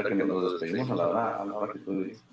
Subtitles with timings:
[0.00, 2.24] ahorita que nos despedimos a la hora, a la hora que tú dices.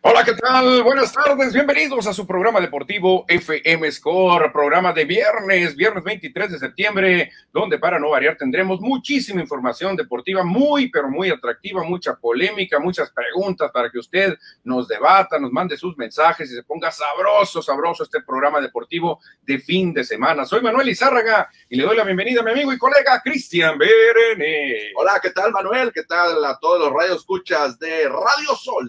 [0.00, 0.84] Hola, ¿qué tal?
[0.84, 6.58] Buenas tardes, bienvenidos a su programa deportivo FM Score, programa de viernes, viernes 23 de
[6.60, 12.78] septiembre, donde para no variar tendremos muchísima información deportiva muy, pero muy atractiva, mucha polémica,
[12.78, 17.60] muchas preguntas para que usted nos debata, nos mande sus mensajes y se ponga sabroso,
[17.60, 20.44] sabroso este programa deportivo de fin de semana.
[20.44, 24.92] Soy Manuel Izárraga y le doy la bienvenida a mi amigo y colega Cristian Berene.
[24.94, 25.92] Hola, ¿qué tal Manuel?
[25.92, 28.88] ¿Qué tal a todos los radios escuchas de Radio Sol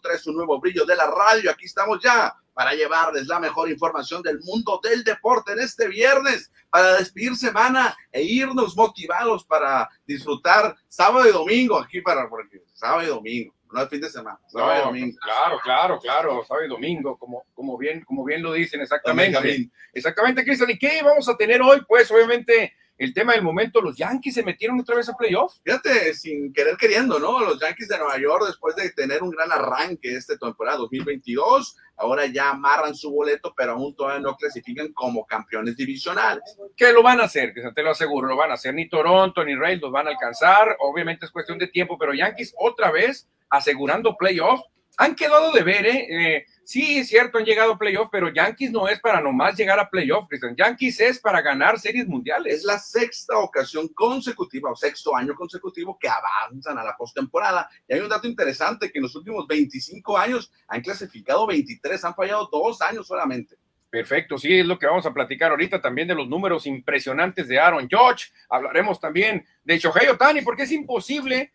[0.00, 0.26] 106.3?
[0.26, 1.50] un nuevo brillo de la radio.
[1.50, 6.50] Aquí estamos ya para llevarles la mejor información del mundo del deporte en este viernes,
[6.70, 13.02] para despedir semana e irnos motivados para disfrutar sábado y domingo aquí para porque sábado
[13.02, 13.54] y domingo.
[13.70, 15.18] No el fin de semana, sábado y domingo.
[15.20, 19.70] Claro, claro, claro, sábado y domingo, como, como, bien, como bien lo dicen exactamente.
[19.92, 20.70] Exactamente, Cristian.
[20.70, 21.82] ¿Y qué vamos a tener hoy?
[21.86, 25.60] Pues obviamente el tema del momento, los Yankees se metieron otra vez a playoffs.
[25.62, 27.40] Fíjate, sin querer queriendo, ¿no?
[27.40, 32.26] Los Yankees de Nueva York, después de tener un gran arranque esta temporada 2022, ahora
[32.26, 36.42] ya amarran su boleto, pero aún todavía no clasifican como campeones divisionales.
[36.74, 38.74] Que lo van a hacer, que te lo aseguro, lo van a hacer.
[38.74, 40.76] Ni Toronto ni Rays los van a alcanzar.
[40.80, 44.64] Obviamente es cuestión de tiempo, pero Yankees otra vez asegurando playoffs.
[44.96, 46.06] Han quedado de ver, ¿eh?
[46.10, 49.78] eh Sí, es cierto, han llegado a playoff, pero Yankees no es para nomás llegar
[49.78, 50.56] a playoff, Cristian.
[50.56, 52.54] Yankees es para ganar series mundiales.
[52.54, 57.70] Es la sexta ocasión consecutiva o sexto año consecutivo que avanzan a la postemporada.
[57.86, 62.16] Y hay un dato interesante que en los últimos 25 años han clasificado 23, han
[62.16, 63.54] fallado dos años solamente.
[63.88, 67.60] Perfecto, sí, es lo que vamos a platicar ahorita también de los números impresionantes de
[67.60, 68.30] Aaron George.
[68.48, 71.52] Hablaremos también de Shohei Otani, porque es imposible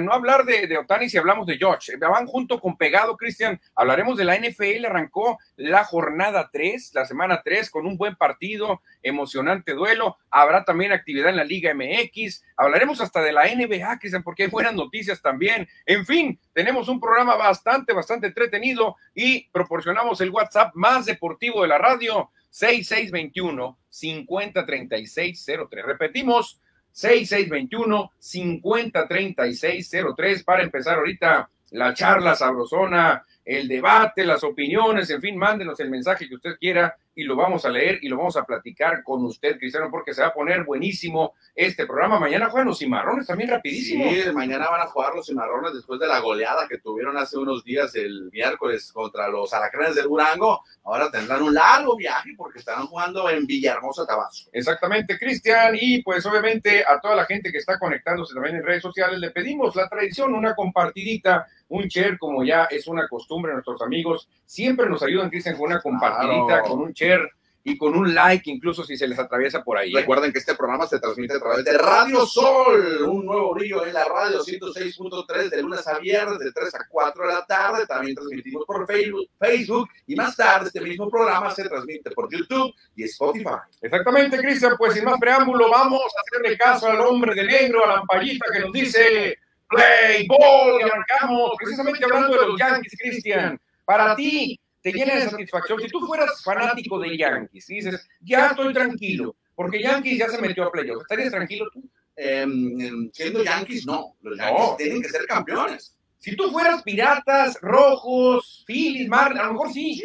[0.00, 1.96] no hablar de, Otani si hablamos de George.
[1.96, 3.60] Van junto con pegado, Cristian.
[3.74, 4.86] Hablaremos de la NFL.
[4.86, 10.16] Arrancó la jornada 3, la semana 3, con un buen partido, emocionante duelo.
[10.30, 12.44] Habrá también actividad en la Liga MX.
[12.56, 15.68] Hablaremos hasta de la NBA, Cristian, porque hay buenas noticias también.
[15.86, 21.68] En fin, tenemos un programa bastante, bastante entretenido y proporcionamos el WhatsApp más deportivo de
[21.68, 22.30] la radio.
[22.50, 25.84] 6621 503603.
[25.84, 26.60] Repetimos,
[26.98, 35.80] 6621 503603 para empezar ahorita la charla sabrosona, el debate, las opiniones, en fin, mándenos
[35.80, 39.02] el mensaje que usted quiera y lo vamos a leer y lo vamos a platicar
[39.02, 42.20] con usted, Cristiano, porque se va a poner buenísimo este programa.
[42.20, 44.04] Mañana juegan los cimarrones también rapidísimo.
[44.10, 47.64] Sí, mañana van a jugar los cimarrones después de la goleada que tuvieron hace unos
[47.64, 50.62] días el miércoles contra los alacranes del Durango.
[50.84, 54.50] Ahora tendrán un largo viaje porque estarán jugando en Villahermosa, Tabasco.
[54.52, 55.74] Exactamente, Cristian.
[55.80, 59.30] Y pues obviamente a toda la gente que está conectándose también en redes sociales le
[59.30, 64.88] pedimos la tradición, una compartidita un share, como ya es una costumbre, nuestros amigos siempre
[64.88, 67.30] nos ayudan, Cristian, con una compartidita, con un share
[67.64, 69.92] y con un like, incluso si se les atraviesa por ahí.
[69.92, 70.00] ¿eh?
[70.00, 73.92] Recuerden que este programa se transmite a través de Radio Sol, un nuevo brillo en
[73.92, 77.86] la radio 106.3 de lunes a viernes de 3 a 4 de la tarde.
[77.86, 82.72] También transmitimos por Facebook, Facebook y más tarde este mismo programa se transmite por YouTube
[82.96, 83.58] y Spotify.
[83.82, 84.74] Exactamente, Cristian.
[84.78, 88.46] Pues sin más preámbulo, vamos a hacerle caso al hombre de negro, a la ampallita
[88.52, 89.36] que nos dice
[89.68, 93.60] Play Ball y arrancamos precisamente hablando de los Yankees, Cristian.
[93.84, 95.80] Para ti, te llena de satisfacción.
[95.80, 100.40] Si tú fueras fanático de Yankees y dices, ya estoy tranquilo, porque Yankees ya se
[100.40, 101.88] metió a playoff, ¿estarías tranquilo tú?
[102.16, 104.16] Em, siendo Yankees, no.
[104.22, 105.94] Los Yankees tienen que ser campeones.
[106.18, 110.02] Si tú fueras Piratas, Rojos, Phillies, Mar, a lo mejor sí.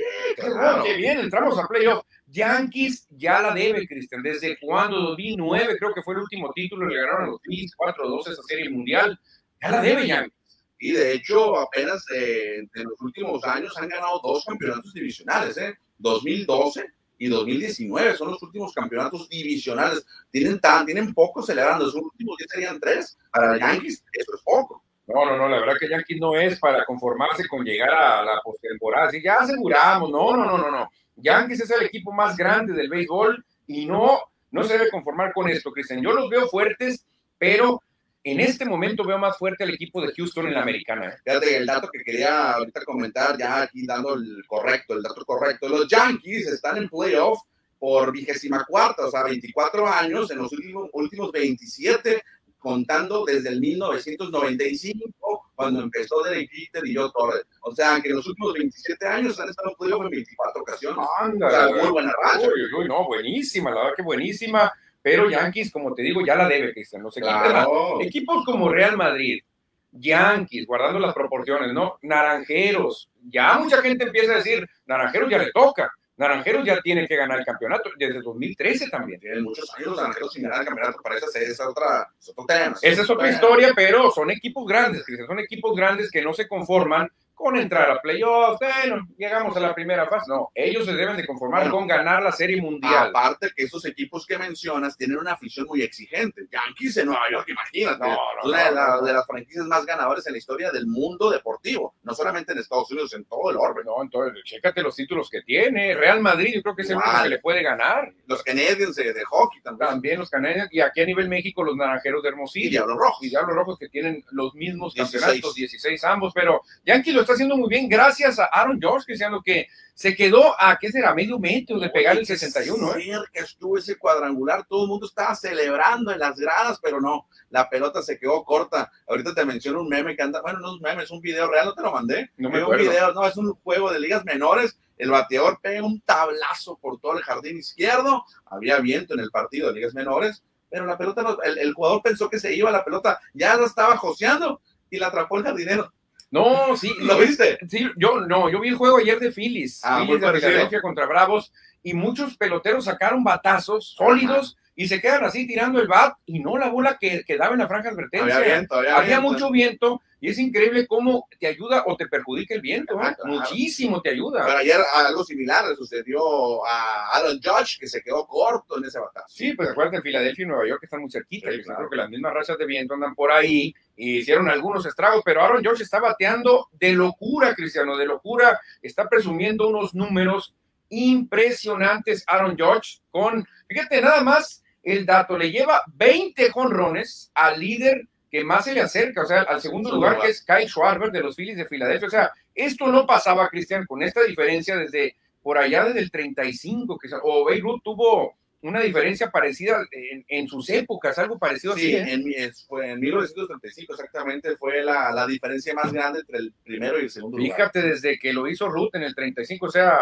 [0.84, 2.06] Qué bien, entramos a playoff.
[2.28, 4.22] Yankees ya la debe, Cristian.
[4.22, 5.00] ¿Desde cuando?
[5.02, 8.69] 2009 creo que fue el último título, le ganaron a los Phillies 4-2 esa serie
[8.69, 9.19] mundial.
[9.63, 10.34] Ya la debe Yankees.
[10.78, 15.74] Y de hecho, apenas eh, en los últimos años han ganado dos campeonatos divisionales, ¿eh?
[15.97, 16.85] 2012
[17.18, 20.06] y 2019 son los últimos campeonatos divisionales.
[20.29, 23.17] Tienen, tan, tienen poco celebrando, los últimos ya serían tres.
[23.32, 24.84] Para Yankees, eso es poco.
[25.08, 28.41] No, no, no, la verdad que Yankees no es para conformarse con llegar a la
[28.43, 29.09] postemporada.
[29.09, 30.90] Si ya aseguramos, no, no, no, no, no.
[31.16, 34.20] Yankees es el equipo más grande del béisbol y no,
[34.52, 36.02] no se debe conformar con esto, Cristian.
[36.02, 37.05] Yo los veo fuertes,
[37.37, 37.82] pero
[38.23, 41.14] en este momento veo más fuerte al equipo de Houston en la americana.
[41.23, 45.67] Fíjate, el dato que quería ahorita comentar, ya aquí dando el correcto, el dato correcto.
[45.67, 47.40] Los Yankees están en playoff
[47.78, 52.23] por vigésima cuarta, o sea, 24 años, en los últimos, últimos 27,
[52.58, 57.43] contando desde el 1995, cuando empezó Derek Jeter y yo Torres.
[57.59, 61.05] O sea, que en los últimos 27 años han estado en 24 ocasiones.
[61.20, 62.47] Anda, o sea, muy buena racha.
[62.47, 64.72] Uy, uy, no, buenísima, la verdad que buenísima.
[65.03, 67.03] Pero Yankees, como te digo, ya la debe, Cristian.
[67.03, 68.02] Los equipos, Claro.
[68.02, 69.44] equipos como Real Madrid,
[69.91, 72.00] Yankees, guardando las proporciones, ¿no?
[72.02, 73.09] Naranjeros.
[73.29, 75.91] Ya mucha gente empieza a decir, Naranjeros ya le toca.
[76.16, 79.20] Naranjeros ya tiene que ganar el campeonato desde 2013 también.
[79.20, 81.00] Tienen muchos años los naranjeros sin ganar el campeonato.
[81.02, 82.84] Para esa es, otra, es.
[82.84, 85.28] Esa es otra historia, pero son equipos grandes, Cristian.
[85.28, 87.11] Son equipos grandes que no se conforman
[87.43, 88.59] con entrar a playoffs.
[88.59, 90.25] Bueno, llegamos a la primera fase.
[90.29, 93.09] No, ellos se deben de conformar Bueno, con ganar la Serie Mundial.
[93.09, 96.47] Aparte que esos equipos que mencionas tienen una afición muy exigente.
[96.51, 97.99] Yankees en Nueva York, imagínate.
[97.99, 99.01] No, no, es una de, no, la- no.
[99.01, 101.95] de las franquicias más ganadoras en la historia del mundo deportivo.
[102.03, 103.84] No solamente en Estados Unidos, en todo el orbe.
[103.84, 105.96] No, entonces, chécate los títulos que tiene.
[105.96, 108.13] Real Madrid, yo creo que es el único que le puede ganar.
[108.28, 109.89] Los Canadiens de, de hockey también.
[109.89, 110.69] También los canadienses.
[110.73, 112.67] Y aquí a nivel México, los naranjeros de Hermosillo.
[112.67, 113.23] Y Diablos Rojos.
[113.25, 115.22] y Diablos Rojos que tienen los mismos 16.
[115.23, 119.41] campeonatos, 16 ambos, pero Yankee lo está haciendo muy bien gracias a Aaron George, Cristiano,
[119.44, 121.14] que se quedó a, ¿qué será?
[121.14, 123.12] Medio metro de pegar el Oye, qué 61, ¿eh?
[123.34, 128.02] estuvo ese cuadrangular, todo el mundo estaba celebrando en las gradas, pero no, la pelota
[128.02, 128.91] se quedó corta.
[129.08, 131.47] Ahorita te menciono un meme que anda, bueno, no es un meme, es un video
[131.50, 132.32] real, no te lo mandé.
[132.38, 134.80] No me un video, no, es un juego de ligas menores.
[134.97, 138.26] El bateador pega un tablazo por todo el jardín izquierdo.
[138.46, 142.30] Había viento en el partido de ligas menores, pero la pelota, el, el jugador pensó
[142.30, 144.59] que se iba la pelota, ya la estaba joseando
[144.90, 145.94] y la atrapó el jardinero.
[146.34, 146.91] No, sí.
[147.00, 147.59] ¿Lo viste?
[147.70, 150.40] Sí, yo no, yo vi el juego ayer de Phillies, Ah, Phillies de.
[150.47, 151.53] Filadelfia contra Bravos,
[151.84, 156.58] y muchos peloteros sacaron batazos sólidos y se quedan así tirando el bat y no
[156.58, 158.37] la bola que, que daba en la franja de advertencia.
[158.37, 159.31] Había viento, había, Había viento.
[159.31, 162.93] mucho viento y es increíble cómo te ayuda o te perjudica el viento.
[162.96, 162.97] ¿eh?
[163.02, 163.25] Claro.
[163.25, 164.46] Muchísimo te ayuda.
[164.46, 168.99] Pero ayer algo similar le sucedió a Aaron Judge, que se quedó corto en ese
[168.99, 169.28] batazo.
[169.28, 171.52] Sí, pues acuérdate, Filadelfia y Nueva York están muy cerquita.
[171.52, 171.78] Sí, Yo claro.
[171.79, 175.41] creo que las mismas rachas de viento andan por ahí y hicieron algunos estragos, pero
[175.43, 178.59] Aaron George está bateando de locura, Cristiano, de locura.
[178.81, 180.55] Está presumiendo unos números
[180.90, 188.08] impresionantes Aaron George con, fíjate, nada más el dato, le lleva 20 jonrones al líder
[188.30, 191.22] que más se le acerca, o sea, al segundo lugar, que es Kyle Schwarber de
[191.22, 192.08] los Phillies de Filadelfia.
[192.08, 196.97] O sea, esto no pasaba, Cristian, con esta diferencia desde por allá desde el 35,
[196.97, 202.09] que o Beirut tuvo una diferencia parecida en, en sus épocas, algo parecido Sí, así.
[202.09, 202.14] ¿eh?
[202.14, 206.53] en, mi- es- fue en 1935 exactamente fue la, la diferencia más grande entre el
[206.64, 207.56] primero y el segundo lugar.
[207.58, 210.00] Fíjate, desde que lo hizo Ruth en el 35, o sea,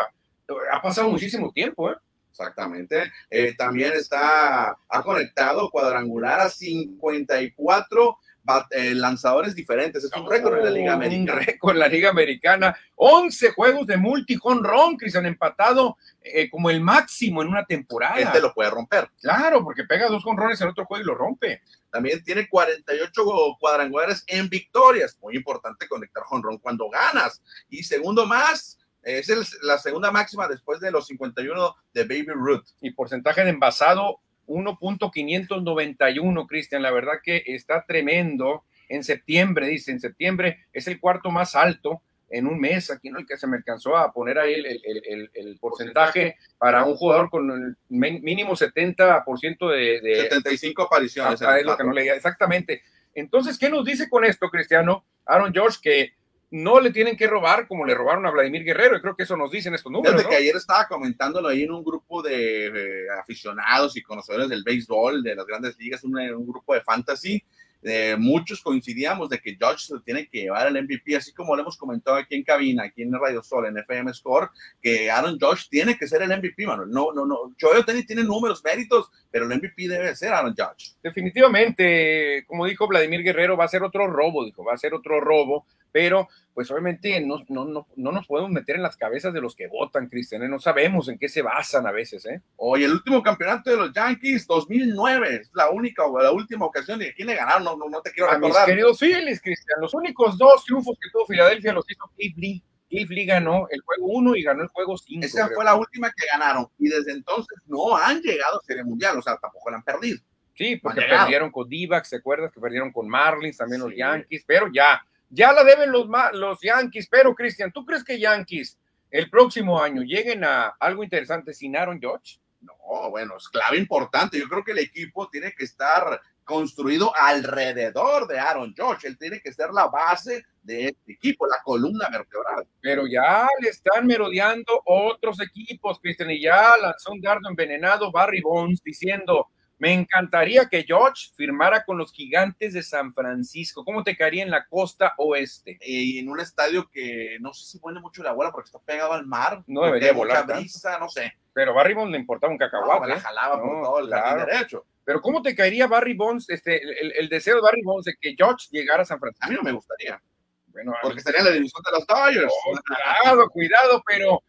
[0.72, 1.96] ha pasado muchísimo tiempo, ¿eh?
[2.32, 3.12] Exactamente.
[3.30, 10.04] Eh, también está, ha conectado cuadrangular a 54 bat- eh, lanzadores diferentes.
[10.04, 11.40] Es un récord en la Liga Un Americana.
[11.40, 12.76] récord en la Liga Americana.
[12.96, 18.18] 11 juegos de multi-home Cristian, empatado eh, como el máximo en una temporada.
[18.20, 19.10] Este lo puede romper.
[19.22, 21.62] Claro, porque pega dos jonrones en otro juego y lo rompe.
[21.92, 23.24] También tiene 48
[23.60, 25.18] cuadrangulares en victorias.
[25.22, 27.42] Muy importante conectar jonrón cuando ganas.
[27.70, 32.66] Y segundo más, es el- la segunda máxima después de los 51 de Baby Ruth.
[32.82, 36.82] Y porcentaje de envasado 1.591, Cristian.
[36.82, 38.64] La verdad que está tremendo.
[38.90, 42.92] En septiembre, dice, en septiembre es el cuarto más alto en un mes.
[42.92, 45.58] Aquí no el que se me alcanzó a poner ahí el, el- el- el- el
[45.60, 51.42] porcentaje para un jugador con el mínimo 70% de, de, 75 apariciones.
[51.42, 51.84] Ah, es lo que plato.
[51.86, 52.82] no leía, exactamente.
[53.16, 55.06] Entonces, ¿qué nos dice con esto, Cristiano?
[55.26, 56.14] Aaron George, que
[56.52, 59.38] no le tienen que robar como le robaron a Vladimir Guerrero, y creo que eso
[59.38, 60.22] nos dicen estos números.
[60.22, 60.30] ¿no?
[60.30, 65.24] que ayer estaba comentándolo ahí en un grupo de, eh, aficionados y conocedores del béisbol,
[65.24, 67.42] de las grandes ligas, un, un grupo de fantasy.
[67.84, 71.62] eh, muchos coincidíamos de que George se tiene que llevar el MVP, así como lo
[71.64, 74.50] hemos comentado aquí en cabina, aquí en Radio Sol, en FM Score,
[74.82, 76.90] que Aaron George tiene que ser el MVP, Manuel.
[76.92, 77.54] No, no, no.
[77.60, 80.92] Joe Otani tiene números, méritos, pero el MVP debe ser Aaron George.
[81.02, 85.20] Definitivamente, como dijo Vladimir Guerrero, va a ser otro robo, dijo, va a ser otro
[85.22, 89.42] robo, pero pues obviamente no, no, no, no nos podemos meter en las cabezas de
[89.42, 90.50] los que votan, Cristian, ¿eh?
[90.50, 92.42] no sabemos en qué se basan a veces, ¿eh?
[92.58, 97.02] Hoy el último campeonato de los Yankees, 2009, es la única o la última ocasión.
[97.02, 97.64] ¿Y quién le ganaron?
[97.64, 98.68] No, no, no te quiero A mis recordar.
[98.68, 102.62] queridos Phillies, Cristian, los únicos dos triunfos que tuvo Filadelfia los hizo Lee.
[102.92, 105.26] Lee ganó el juego 1 y ganó el juego 5.
[105.26, 109.18] Esa fue la última que ganaron y desde entonces no han llegado a Serie Mundial,
[109.18, 110.20] o sea, tampoco la han perdido.
[110.54, 112.52] Sí, porque perdieron con Divac, ¿te acuerdas?
[112.52, 113.96] Que perdieron con Marlins, también los.
[113.96, 117.08] Yankees, pero ya, ya la deben los, los Yankees.
[117.10, 118.78] Pero, Cristian, ¿tú crees que Yankees
[119.10, 122.40] el próximo año lleguen a algo interesante sin Aaron Judge?
[122.62, 124.38] No, bueno, es clave importante.
[124.38, 129.08] Yo creo que el equipo tiene que estar construido alrededor de Aaron George.
[129.08, 132.68] Él tiene que ser la base de este equipo, la columna vertebral.
[132.82, 138.42] Pero ya le están merodeando otros equipos, Cristian, y ya lanzó un dardo envenenado Barry
[138.42, 139.48] Bonds diciendo,
[139.80, 143.84] Me encantaría que George firmara con los gigantes de San Francisco.
[143.84, 145.80] ¿Cómo te caería en la costa oeste?
[145.82, 149.14] Y en un estadio que no sé si pone mucho la bola porque está pegado
[149.14, 149.64] al mar.
[149.66, 150.46] No debería volar.
[150.46, 151.34] Brisa, no sé.
[151.54, 153.02] Pero Barry Bonds le importaba un cacahuate.
[153.02, 154.46] No, la jalaba por todo el claro.
[154.46, 154.86] derecho.
[155.12, 158.34] Pero ¿cómo te caería Barry Bonds, este, el, el, deseo de Barry Bonds de que
[158.34, 159.46] George llegara a San Francisco?
[159.46, 160.24] A mí no me gustaría.
[160.68, 162.54] Bueno, porque estaría en la división de los Dodgers.
[162.66, 164.42] Oh, cuidado, cuidado, pero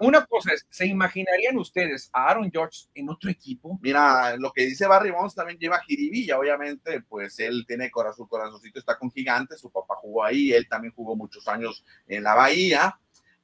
[0.00, 3.78] una cosa es, ¿se imaginarían ustedes a Aaron George en otro equipo?
[3.80, 8.28] Mira, lo que dice Barry Bonds también lleva jiribilla, obviamente, pues él tiene corazón, su
[8.28, 12.34] corazoncito está con gigantes, su papá jugó ahí, él también jugó muchos años en la
[12.34, 12.98] Bahía,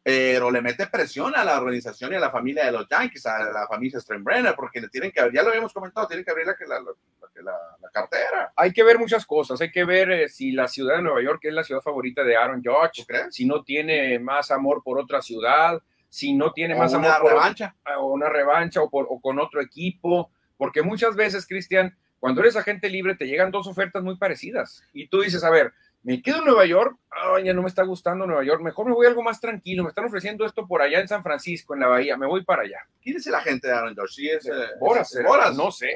[0.05, 3.51] pero le mete presión a la organización y a la familia de los Yankees, a
[3.51, 6.55] la familia Steinbrenner, porque le tienen que, ya lo habíamos comentado, tienen que abrir la,
[6.79, 8.53] la, la, cartera.
[8.55, 11.41] Hay que ver muchas cosas, hay que ver eh, si la ciudad de Nueva York
[11.45, 15.81] es la ciudad favorita de Aaron George, si no tiene más amor por otra ciudad,
[16.11, 17.75] si no tiene más una revancha.
[17.97, 22.57] o una revancha o, por, o con otro equipo, porque muchas veces, Cristian, cuando eres
[22.57, 25.73] agente libre te llegan dos ofertas muy parecidas y tú dices, a ver,
[26.05, 26.97] me quedo en Nueva York,
[27.43, 29.89] ya no me está gustando Nueva York, mejor me voy a algo más tranquilo, me
[29.89, 32.79] están ofreciendo esto por allá en San Francisco, en la Bahía, me voy para allá.
[33.03, 34.15] ¿Quién es el agente de Aaron George?
[34.15, 35.95] Sí, es, eh, Boras, Boras, no sé,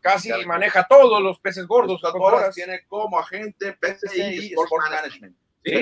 [0.00, 2.00] casi maneja todos los peces gordos.
[2.00, 5.36] Boras, Boras tiene como agente PCI Sports Management.
[5.64, 5.72] Sí,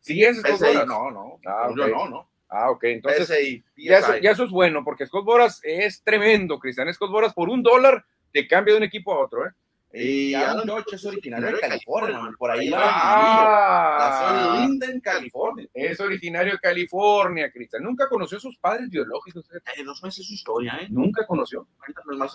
[0.00, 2.30] sí, es PCI, no, no, ah, yo no, no.
[2.48, 2.84] Ah, ok.
[2.84, 3.28] Entonces,
[3.76, 6.92] ya, eso, es bueno, porque Scott Boras es tremendo, Cristian.
[6.94, 9.50] Scott Boras por un dólar te cambia de un equipo a otro, ¿eh?
[9.94, 15.68] Y Aaron George es originario de California, por ahí ah, en Linden, California.
[15.72, 17.84] Es originario de California, Cristian.
[17.84, 19.48] Nunca conoció a sus padres biológicos.
[19.52, 20.88] Eh, no sé su historia, ¿eh?
[20.90, 21.68] Nunca conoció.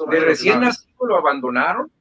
[0.10, 1.92] De recién nacido lo abandonaron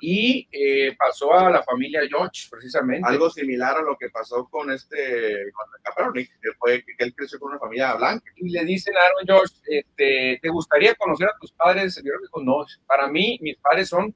[0.00, 3.06] y eh, pasó a la familia George, precisamente.
[3.06, 7.50] Algo similar a lo que pasó con este Kaepernick, que fue que él creció con
[7.50, 8.24] una familia blanca.
[8.36, 12.42] Y le dicen a Aaron George, este, ¿te gustaría conocer a tus padres biológicos?
[12.42, 14.14] No, para mí mis padres son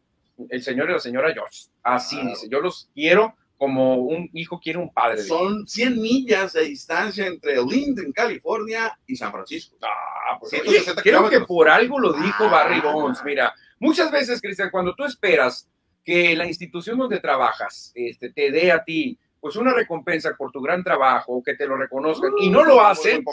[0.48, 1.66] el señor y la señora George.
[1.82, 5.22] Así dice, yo los quiero como un hijo quiere un padre.
[5.22, 9.76] Son 100 millas de distancia entre Linden, California y San Francisco.
[9.82, 10.62] Ah, pues,
[11.02, 12.50] creo que por algo lo dijo ah.
[12.50, 13.20] Barry Bonds.
[13.24, 15.68] Mira, muchas veces, Cristian, cuando tú esperas
[16.04, 20.60] que la institución donde trabajas este, te dé a ti pues una recompensa por tu
[20.60, 23.24] gran trabajo, que te lo reconozcan, y no lo hacen,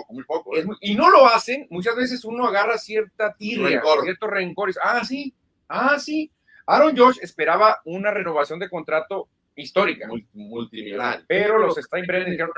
[0.54, 0.64] ¿eh?
[0.82, 5.34] y no lo hacen, muchas veces uno agarra cierta tirria, cierto rencor, ah, sí,
[5.68, 6.32] ah, sí.
[6.67, 10.07] Aaron George esperaba una renovación de contrato histórica.
[10.34, 11.24] Multimillonaria.
[11.27, 12.51] Pero los Steinbrenner dijeron,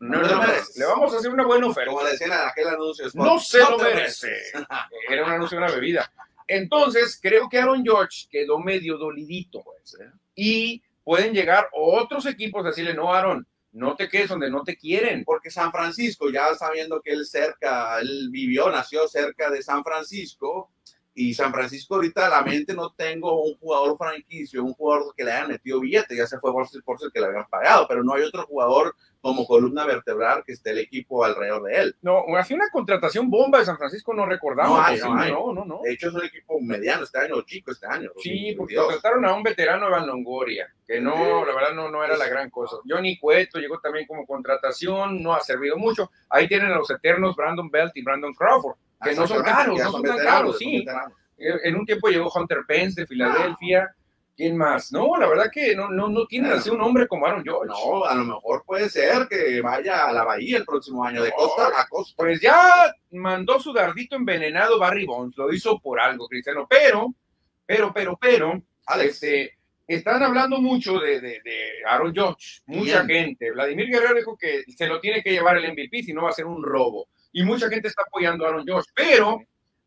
[0.00, 0.42] no, no, no,
[0.76, 1.90] le vamos a hacer una buena oferta.
[1.90, 3.06] Como decían en aquel anuncio.
[3.14, 4.32] No se lo merece.
[5.08, 6.10] Era un anuncio de una bebida.
[6.46, 9.62] Entonces, creo que Aaron George quedó medio dolidito.
[9.62, 10.10] Pues, ¿eh?
[10.34, 14.76] Y pueden llegar otros equipos a decirle, no, Aaron, no te quedes donde no te
[14.76, 15.24] quieren.
[15.24, 20.70] Porque San Francisco, ya sabiendo que él cerca, él vivió, nació cerca de San Francisco,
[21.18, 25.32] y San Francisco ahorita la mente no tengo un jugador franquicio, un jugador que le
[25.32, 26.66] hayan metido billete, ya se fue por
[27.02, 28.94] el que le habían pagado, pero no hay otro jugador
[29.26, 31.96] como columna vertebral que esté el equipo alrededor de él.
[32.00, 34.80] No, hace una contratación bomba de San Francisco, no recordamos.
[35.00, 38.10] No, no, no, De hecho es un equipo mediano este año, chico este año.
[38.18, 42.16] Sí, porque contrataron a un veterano de Longoria, que no, la verdad no, no era
[42.16, 42.76] la gran cosa.
[42.88, 46.10] Johnny Cueto llegó también como contratación, no ha servido mucho.
[46.30, 49.90] Ahí tienen a los eternos Brandon Belt y Brandon Crawford que no son caros, no
[49.90, 50.86] son, tan caros, sí.
[51.38, 53.94] En un tiempo llegó Hunter Pence de Filadelfia.
[54.36, 54.92] ¿Quién más?
[54.92, 57.68] No, la verdad que no, no, no tienen así un hombre como Aaron George.
[57.68, 61.32] No, a lo mejor puede ser que vaya a la Bahía el próximo año, de
[61.32, 62.14] costa a costa.
[62.18, 66.66] Pues ya mandó su dardito envenenado Barry Bonds, lo hizo por algo, Cristiano.
[66.68, 67.14] Pero,
[67.64, 68.62] pero, pero, pero,
[69.00, 71.40] este, están hablando mucho de, de,
[71.88, 73.50] Aaron George, mucha gente.
[73.52, 76.34] Vladimir Guerrero dijo que se lo tiene que llevar el MVP, si no va a
[76.34, 79.38] ser un robo y mucha gente está apoyando a Aaron George, pero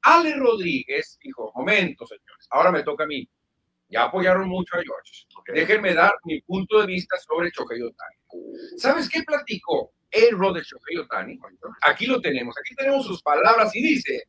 [0.04, 3.28] Ale Rodríguez dijo, momento, señores, ahora me toca a mí.
[3.90, 5.26] Ya apoyaron mucho a George.
[5.54, 8.18] Déjenme dar mi punto de vista sobre Chohei Otani.
[8.78, 11.40] ¿Sabes qué platicó el rol de Chohei Otani?
[11.82, 14.24] Aquí lo tenemos, aquí tenemos sus palabras y dice,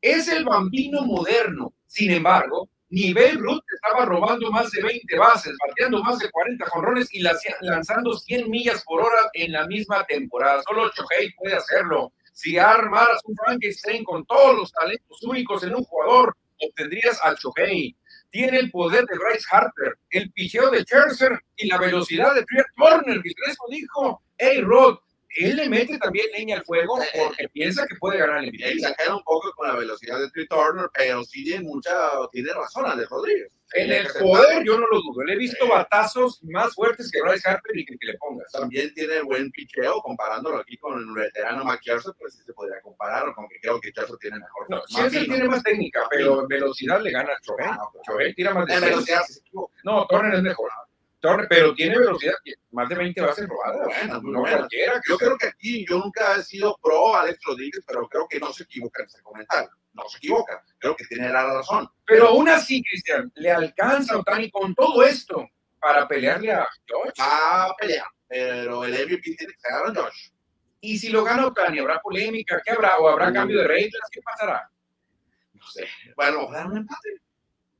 [0.00, 1.74] es el bambino moderno.
[1.86, 7.08] Sin embargo, Nivel Ruth estaba robando más de 20 bases, bateando más de 40 jonrones
[7.12, 7.22] y
[7.60, 10.62] lanzando 100 millas por hora en la misma temporada.
[10.62, 12.12] Solo Chohei puede hacerlo.
[12.34, 17.96] Si armaras un Frankenstein con todos los talentos únicos en un jugador, obtendrías al Shohei.
[18.32, 22.68] Tiene el poder de Bryce Harper, el picheo de Scherzer y la velocidad de Pierre
[22.74, 23.20] Turner.
[23.22, 24.98] Y eso dijo, hey Rod,
[25.36, 28.72] él le mete también leña al fuego porque piensa que puede ganar el MVP.
[28.72, 31.92] Exagera un poco con la velocidad de Trey Turner, pero sí tiene mucha,
[32.30, 33.52] tiene razón Alex Rodríguez.
[33.74, 35.24] En el poder, yo no lo dudo.
[35.24, 38.52] Le he visto batazos más fuertes que Bryce Harper y que, que le pongas.
[38.52, 43.32] También tiene buen picheo, comparándolo aquí con el veterano McCarthy, pues sí se podría comparar,
[43.34, 44.68] aunque creo que Scherzer tiene mejor.
[44.68, 47.66] No, Scherzer tiene más técnica, pero velocidad le gana a Choey.
[47.66, 49.40] Ah, Choey tira más de En velocidad sí se
[49.84, 50.70] No, Turner es mejor.
[51.22, 52.34] Torre, pero tiene velocidad,
[52.72, 53.86] más de 20 bases robadas.
[53.86, 55.00] Bueno, no cualquiera.
[55.08, 58.52] Yo creo que aquí yo nunca he sido pro Alex Rodríguez, pero creo que no
[58.52, 59.70] se equivoca en este comentario.
[59.92, 60.64] No se equivoca.
[60.78, 61.88] Creo que tiene la razón.
[62.04, 65.48] Pero aún así, Cristian, le alcanza a Otani con todo esto
[65.80, 67.12] para pelearle a Josh.
[67.20, 70.30] Va a pelear, pero el MVP tiene que ser a Josh.
[70.80, 72.60] Y si lo gana Otani, ¿habrá polémica?
[72.64, 72.98] ¿Qué habrá?
[72.98, 74.08] ¿O habrá cambio de reglas?
[74.10, 74.68] ¿Qué pasará?
[75.54, 75.86] No sé.
[76.16, 77.20] Bueno, dar un empate.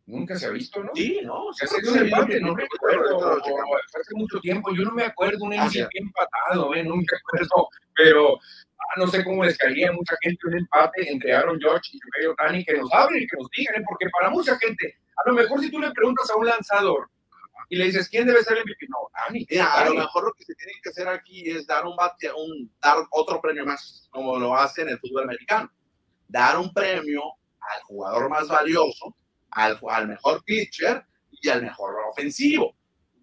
[0.06, 0.90] Nunca se ha visto, ¿no?
[0.94, 1.52] Sí, no.
[1.52, 3.38] Se ha hecho un empate, no recuerdo.
[3.38, 6.82] Hace mucho tiempo, yo no me acuerdo un MVP empatado, ¿eh?
[6.82, 11.10] no me acuerdo, pero ah, no sé cómo les caería a mucha gente un empate
[11.10, 13.84] entre Aaron George y Shohei Otani, que nos hablen y que nos digan, ¿eh?
[13.86, 17.08] porque para mucha gente, a lo mejor si tú le preguntas a un lanzador
[17.68, 18.86] y le dices, ¿quién debe ser el MVP?
[18.88, 19.46] No, Otani.
[19.48, 22.30] Mira, a lo mejor lo que se tiene que hacer aquí es dar un bate,
[22.32, 25.70] un, dar otro premio más, como lo hace en el fútbol americano.
[26.28, 27.22] Dar un premio
[27.60, 29.14] al jugador más valioso
[29.52, 32.74] al, al mejor pitcher y al mejor ofensivo.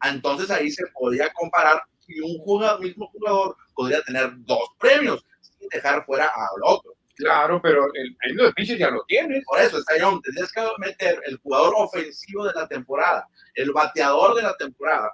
[0.03, 5.69] Entonces ahí se podía comparar y un jugador, mismo jugador podría tener dos premios sin
[5.69, 6.93] dejar fuera al otro.
[7.15, 9.43] Claro, pero el premio de pitcher ya lo tienes.
[9.45, 14.35] Por eso, está John, tendrías que meter el jugador ofensivo de la temporada, el bateador
[14.35, 15.13] de la temporada,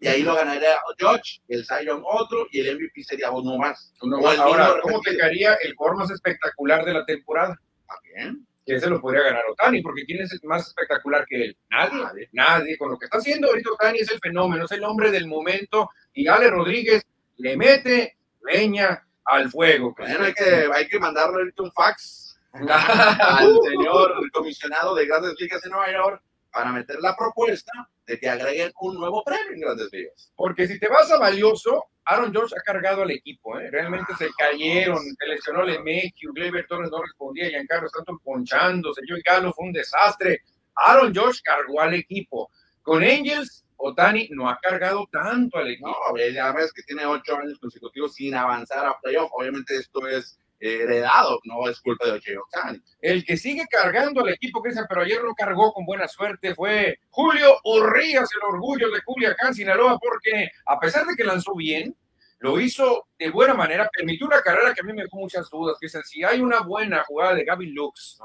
[0.00, 3.92] y ahí lo ganaría George, el Zion otro y el MVP sería uno más.
[4.02, 4.38] Uno más.
[4.38, 7.58] Ahora, ¿cómo te quedaría el jugador más espectacular de la temporada?
[7.86, 11.58] También que se lo podría ganar Otani, porque ¿quién es más espectacular que él?
[11.70, 12.76] Nadie, nadie.
[12.76, 15.90] Con lo que está haciendo ahorita Otani es el fenómeno, es el hombre del momento,
[16.12, 17.02] y Ale Rodríguez
[17.36, 19.94] le mete leña al fuego.
[19.98, 25.90] Hay que, hay que mandarle un fax al señor comisionado de Grandes Ligas de Nueva
[25.90, 27.72] York para meter la propuesta
[28.06, 30.32] de que agreguen un nuevo premio en Grandes Ligas.
[30.34, 33.70] Porque si te vas a valioso, Aaron George ha cargado al equipo, ¿eh?
[33.70, 39.52] realmente se cayeron, se lesionó Lemekio, Gleyber Torres no respondía, Giancarlo Stanton ponchándose, Joey Galo
[39.52, 40.42] fue un desastre.
[40.74, 42.50] Aaron George cargó al equipo.
[42.82, 45.88] Con Angels, Otani no ha cargado tanto al equipo.
[45.88, 49.30] No, ya ves que tiene ocho años consecutivos sin avanzar a playoff.
[49.32, 52.80] Obviamente esto es heredado, no es culpa de Ocho Otani.
[53.00, 56.98] El que sigue cargando al equipo, Cristian, pero ayer lo cargó con buena suerte, fue
[57.10, 61.96] Julio Urrías, el orgullo de Culiacán, Sinaloa, porque a pesar de que lanzó bien,
[62.40, 65.76] lo hizo de buena manera, permitió una carrera que a mí me dejó muchas dudas,
[65.80, 68.18] que si hay una buena jugada de Gavin Lux,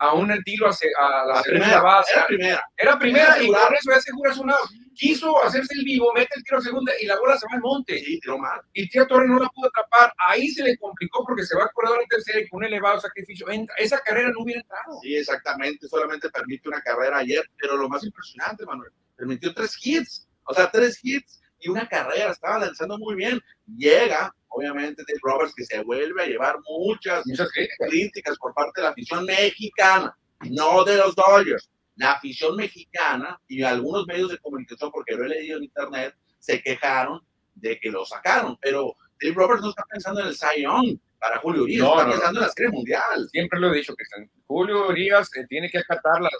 [0.00, 3.96] aún el tiro a, la, segunda base, era primera, era primera y con eso ya
[3.98, 4.56] aseguras una,
[4.94, 7.60] quiso hacerse el vivo, mete el tiro a segunda y la bola se va al
[7.60, 7.98] monte.
[7.98, 8.60] Sí, tiró mal.
[8.72, 11.68] Y Tía Torres no la pudo atrapar, ahí se le complicó porque se va a
[11.68, 13.74] corredor en tercera y con un elevado sacrificio, entra.
[13.76, 15.00] esa carrera no hubiera entrado.
[15.02, 20.26] Sí, exactamente, solamente permite una carrera ayer, pero lo más impresionante, Manuel, permitió tres hits,
[20.44, 23.38] o sea, tres hits y una carrera, estaba lanzando muy bien.
[23.76, 28.84] Llega, obviamente, Dave Roberts, que se vuelve a llevar muchas, muchas críticas por parte de
[28.84, 30.16] la afición mexicana,
[30.50, 31.70] no de los Dodgers.
[31.96, 36.62] La afición mexicana y algunos medios de comunicación, porque lo he leído en internet, se
[36.62, 37.20] quejaron
[37.54, 41.64] de que lo sacaron, pero Dave Roberts no está pensando en el Young para Julio
[41.64, 43.28] Urias, está pensando en la serie mundial.
[43.30, 44.04] Siempre lo he dicho, que
[44.46, 46.32] Julio Urias eh, tiene que acatar las,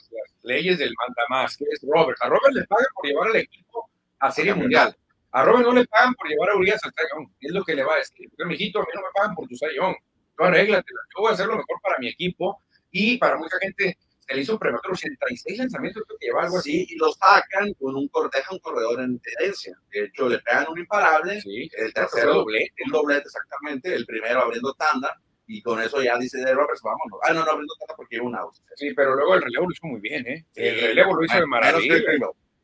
[0.43, 2.17] leyes del manda más, que es Robert.
[2.23, 4.97] A Robert le paga por llevar al equipo a serie mundial.
[5.33, 7.85] A Robert no le pagan por llevar a Urias al sayón, es lo que le
[7.85, 8.29] va a decir.
[8.47, 9.95] Mijito, a mí no me pagan por tu sayón.
[10.37, 11.01] Tú arréglatela.
[11.15, 13.97] Yo voy a hacer lo mejor para mi equipo y para mucha gente
[14.31, 16.87] se le hizo prematuro 86 lanzamientos, creo que lleva algo así.
[16.89, 19.77] y lo sacan con un, deja un corredor en tendencia.
[19.91, 21.41] De hecho, le pegan un imparable.
[21.41, 22.75] Sí, el tercero, doblete.
[22.87, 23.95] Un doblete, exactamente.
[23.95, 25.21] El primero abriendo tanda.
[25.47, 27.19] Y con eso ya dice de Roberts, vámonos.
[27.25, 28.55] Ah, no, no abriendo tanda porque lleva un out.
[28.77, 30.47] Sí, pero luego el relevo lo hizo muy bien, ¿eh?
[30.55, 31.97] El relevo lo hizo de maravilla.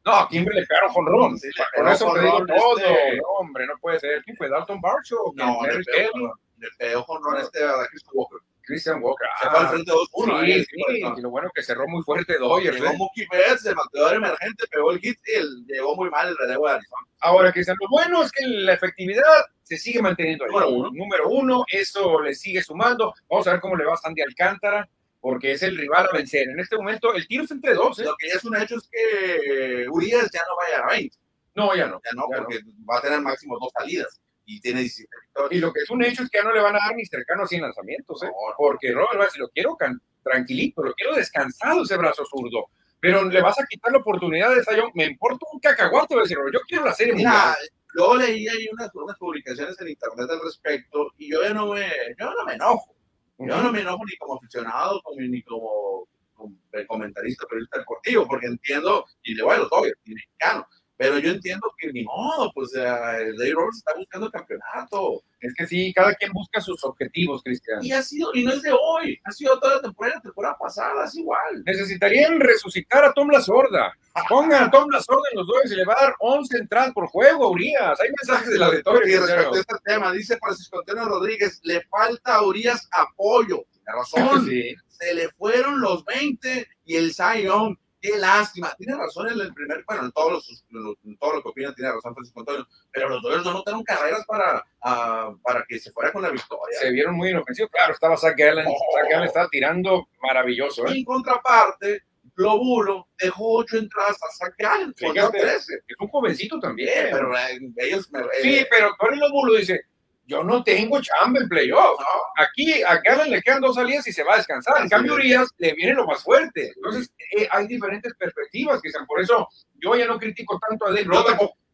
[0.07, 1.37] No, a Kimber le pegaron con Ron.
[1.37, 2.79] Sí, con eso te digo todo.
[2.79, 3.17] Este...
[3.17, 4.23] No, hombre, no puede ser.
[4.23, 4.49] ¿Quién fue?
[4.49, 5.17] ¿Dalton Barcho?
[5.35, 8.39] No, le pegó, le pegó con Ron este a Christian Walker.
[8.63, 9.29] Christian Walker.
[9.43, 10.45] Se fue al frente 2-1.
[10.45, 12.81] Sí, sí, y lo bueno que cerró muy fuerte Dodgers.
[12.81, 16.37] Llegó Mookie Betts, el bateador emergente, pegó el hit y el, llegó muy mal el
[16.37, 17.07] relevo de Arizona.
[17.21, 19.23] Ahora, Cristian, lo bueno es que la efectividad
[19.65, 20.51] se sigue manteniendo ahí.
[20.51, 20.91] Número uno.
[20.93, 23.13] Número uno, eso le sigue sumando.
[23.29, 24.89] Vamos a ver cómo le va a Sandy Alcántara
[25.27, 26.49] porque es el rival a vencer.
[26.49, 27.99] En este momento el tiro es entre dos.
[27.99, 28.05] ¿eh?
[28.05, 30.93] Lo que ya es un hecho es que Urias ya no va a llegar a
[30.93, 31.17] 20.
[31.57, 32.01] No, ya no.
[32.05, 32.87] Ya no, ya porque no.
[32.89, 35.59] va a tener máximo dos salidas y tiene 17 victorias.
[35.59, 37.05] Y lo que es un hecho es que ya no le van a dar ni
[37.07, 38.27] cercano a 100 lanzamientos, ¿eh?
[38.27, 39.77] No, porque Robert va a decir, lo quiero
[40.23, 42.67] tranquilito, lo quiero descansado ese brazo zurdo.
[43.01, 44.93] Pero le vas a quitar la oportunidad de Sayón.
[44.95, 47.57] Me importa un cacahuato de decir, yo quiero la serie Mira,
[47.95, 51.91] Luego leí ahí unas, unas publicaciones en internet al respecto y yo ya no me,
[52.17, 52.96] yo no me enojo.
[53.39, 59.05] Yo no me enojo ni como aficionado ni como, como comentarista, periodista deportivo, porque entiendo,
[59.23, 60.67] y le voy a los Dodgers, y mexicano,
[60.97, 65.23] pero yo entiendo que ni modo, pues el Dave Roberts está buscando el campeonato.
[65.41, 67.85] Es que sí, cada quien busca sus objetivos, Cristian.
[67.85, 70.57] Y ha sido, y no es de hoy, ha sido toda la temporada, la temporada
[70.59, 71.63] pasada, es igual.
[71.67, 73.93] Necesitarían resucitar a Tom La Sorda.
[74.29, 76.93] Pongan a Tom La Sorda en los dos y le va a dar 11 entradas
[76.95, 78.01] por juego, Urias.
[78.01, 79.07] Hay mensajes de la auditorio.
[79.07, 83.67] Y respecto a este tema, dice Francisco Antonio Rodríguez, le falta a Urias apoyo.
[83.73, 84.47] Tiene razón.
[84.47, 84.75] Sí.
[84.89, 88.75] Se le fueron los 20 y el Zion qué lástima.
[88.77, 90.65] Tiene razón en el primer, bueno, en, todos los,
[91.05, 94.25] en todo lo que opina tiene razón Francisco Antonio, pero los Dodgers no notaron carreras
[94.27, 96.79] para, uh, para que se fuera con la victoria.
[96.81, 97.71] Se vieron muy inofensivos.
[97.71, 98.79] Claro, estaba Zach Gallen, oh.
[98.95, 100.87] Zach estaba tirando maravilloso.
[100.87, 100.93] ¿eh?
[100.93, 102.03] En contraparte,
[102.37, 105.75] Globulo dejó ocho entradas a Zach Gallen, Fíjate, 13.
[105.87, 106.89] Es un jovencito también.
[106.89, 108.11] Sí, pero eh, ellos...
[108.15, 109.81] Eh, sí, pero Tony Globulo dice,
[110.27, 112.01] yo no tengo chamba en playoff.
[112.37, 114.83] Aquí a Gallen le quedan dos salidas y se va a descansar.
[114.83, 116.73] En cambio, Urias le viene lo más fuerte.
[116.77, 121.07] Entonces, eh, hay diferentes perspectivas, que Por eso yo ya no critico tanto a Dave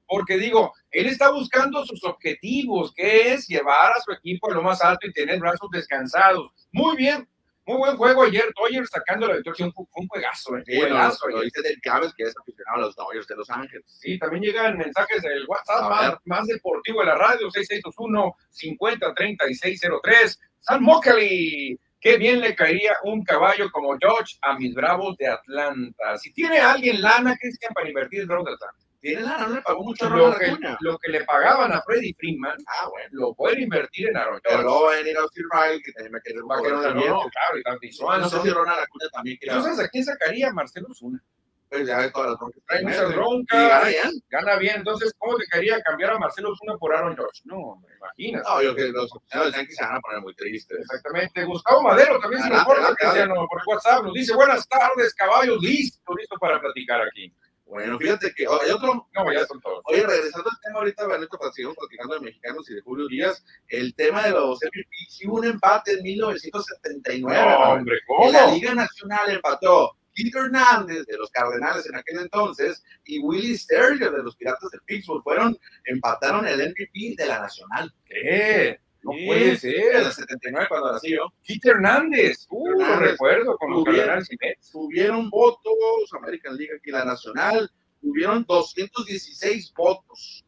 [0.07, 4.63] porque digo, él está buscando sus objetivos, que es llevar a su equipo a lo
[4.63, 6.53] más alto y tener brazos descansados.
[6.71, 7.27] Muy bien,
[7.65, 10.65] muy buen juego ayer, Dodgers sacando la victoria, un, un juegazo, ¿eh?
[10.67, 11.29] Sí, juegazo.
[11.29, 13.85] Lo, dice del Cabez, que es aficionado a los Dodgers de Los Ángeles.
[13.87, 20.39] Sí, también llegan mensajes del WhatsApp más, más, deportivo de la radio, 6621-503603.
[20.61, 26.19] San Mockley, qué bien le caería un caballo como George a mis bravos de Atlanta.
[26.19, 29.63] Si tiene alguien lana, Cristian, para invertir en bravos de Atlanta tiene lana, no le
[29.63, 33.09] pagó mucho lo que, lo que le pagaban a Freddy Freeman, ah, bueno.
[33.11, 36.15] lo puede invertir en Aaron Pero luego va a venir a Austin Riley, que también
[36.15, 38.23] va a querer va a querer una no, claro, y tanto Swanson.
[38.23, 39.57] No sé si Ronald Acuña también quiere.
[39.57, 41.21] Entonces, ¿a quién sacaría Marcelo Zuna?
[41.69, 42.63] Pues ya ve todas las broncas.
[42.69, 43.69] Hay muchas broncas.
[43.69, 44.23] Gana bien.
[44.29, 44.77] Gana bien.
[44.77, 47.41] Entonces, ¿cómo te quería cambiar a Marcelo Zuna por Aaron George?
[47.45, 48.45] No, me imaginas.
[48.47, 50.79] No, yo que los oficiales Yankees se van a poner muy tristes.
[50.79, 51.45] Exactamente.
[51.45, 54.05] Gustavo Madero también se nos por WhatsApp.
[54.05, 57.35] Nos dice, buenas tardes, caballos, listo, listo para platicar aquí.
[57.73, 59.09] Bueno, fíjate que hay otro.
[59.15, 59.81] No, ya son todos.
[59.85, 63.43] Oye, regresando al tema ahorita, Beneto, para seguir platicando de mexicanos y de Julio Díaz,
[63.69, 67.35] el tema de los MVP, sí hubo un empate en 1979.
[67.35, 68.31] No, hombre, ¿cómo?
[68.31, 74.01] la Liga Nacional empató Keith Hernández de los Cardenales en aquel entonces y Willie Sterling
[74.01, 75.57] de los Piratas de Pittsburgh fueron,
[75.87, 77.91] empataron el MVP de la Nacional.
[78.05, 78.82] ¿Qué?
[79.03, 79.97] No puede ser.
[79.97, 81.33] El 79 cuando nací yo.
[81.43, 82.47] Keith Hernández.
[82.51, 84.71] Uh, lo recuerdo con los Cardenales y Mets.
[84.71, 85.75] Tuvieron votos,
[86.13, 90.45] American League aquí la Nacional, tuvieron 216 votos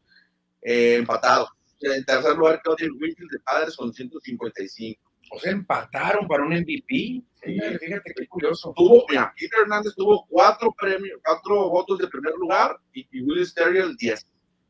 [0.63, 1.51] eh, empatados.
[1.81, 5.01] En tercer lugar Jim Winfield de Padres con 155.
[5.31, 6.87] O sea, empataron para un MVP.
[6.89, 8.73] Sí, fíjate qué curioso.
[8.77, 13.45] Tuvo, mira, Keith Hernández tuvo cuatro premios, cuatro votos de primer lugar y, y Will
[13.45, 14.27] Sterling 10.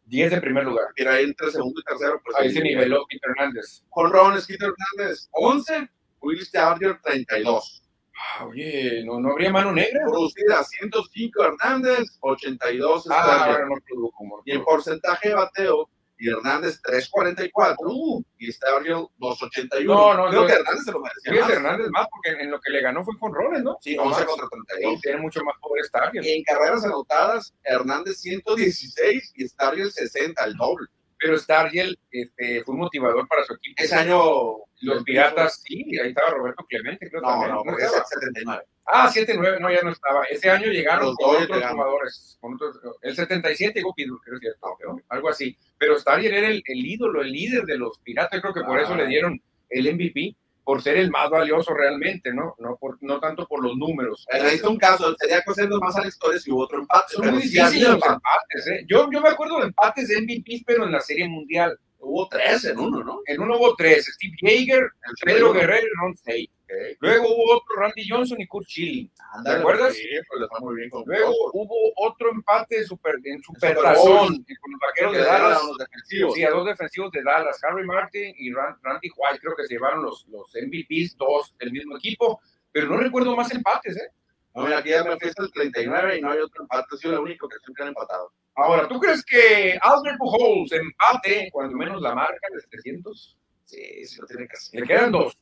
[0.06, 0.86] 10 de primer lugar.
[0.96, 2.20] Era entre segundo y tercero.
[2.24, 3.82] Pues, ahí se niveló Peter Hernández.
[3.90, 5.88] Con Ron Peter Hernández, 11.
[6.24, 7.82] Will Starger, 32.
[8.16, 10.00] Ah, oye, ¿no, ¿no habría mano negra?
[10.06, 17.76] Producida 105 Hernández, 82 ah, no produjo, Y en porcentaje de bateo, y Hernández 3.44
[17.80, 19.84] uh, y Stargill 2.81.
[19.84, 21.40] No, no, Creo no, que Hernández se lo merecía.
[21.40, 21.50] Más.
[21.50, 23.76] Hernández más, porque en lo que le ganó fue con roles, ¿no?
[23.80, 24.94] Sí, 11 contra 32.
[24.94, 26.24] Sí, tiene mucho más poder Stargill.
[26.24, 30.86] Y en carreras anotadas, Hernández 116 y Stargill 60, el doble.
[31.24, 33.82] Pero Stargill este, fue un motivador para su equipo.
[33.82, 37.52] Ese año los Piratas, sí, ahí estaba Roberto Clemente, creo no, también.
[37.52, 38.62] No, porque es 79.
[38.84, 40.24] Ah, 7-9, no, ya no estaba.
[40.24, 42.36] Ese año llegaron los con otros jugadores.
[42.42, 45.56] Con otros, el 77 llegó Pidur, creo que cierto, algo así.
[45.78, 48.82] Pero Starrier era el, el, ídolo, el líder de los Piratas, creo que por ah.
[48.82, 52.54] eso le dieron el MVP, por ser el más valioso realmente, ¿no?
[52.58, 54.26] No, por, no tanto por los números.
[54.30, 57.14] Está un caso, sería cosendo más a la historia si hubo otro empate.
[57.14, 58.84] Son muy difíciles los empates, ¿eh?
[58.88, 61.78] Yo, yo me acuerdo de empates de MVP, pero en la Serie Mundial.
[62.06, 63.20] Hubo tres en uno, ¿no?
[63.24, 64.04] En uno hubo tres.
[64.04, 64.90] Steve Jaeger,
[65.24, 66.50] Pedro Guerrero y Ron Say.
[66.64, 66.96] Okay.
[67.00, 69.10] Luego hubo otro Randy Johnson y Kurt Schilling.
[69.44, 69.94] ¿Te acuerdas?
[69.94, 75.12] Sí, pues muy bien con Luego hubo otro empate super, en supertazón con los vaqueros
[75.12, 75.62] de Dallas.
[75.62, 76.34] Los defensivos.
[76.34, 79.40] Sí, a dos defensivos de Dallas, Harry Martin y Randy White.
[79.40, 82.40] Creo que se llevaron los, los MVPs, dos del mismo equipo.
[82.72, 84.08] Pero no recuerdo más empates, ¿eh?
[84.54, 86.86] No, mira, aquí ya me fiesta el 39 y no hay otro empate.
[86.92, 88.32] Ha sido única ocasión que han empatado.
[88.56, 93.36] Ahora, ¿tú crees que Albert Pujols empate cuando menos la marca de 700?
[93.64, 94.80] Sí, sí lo tiene que hacer.
[94.80, 95.36] Le quedan dos.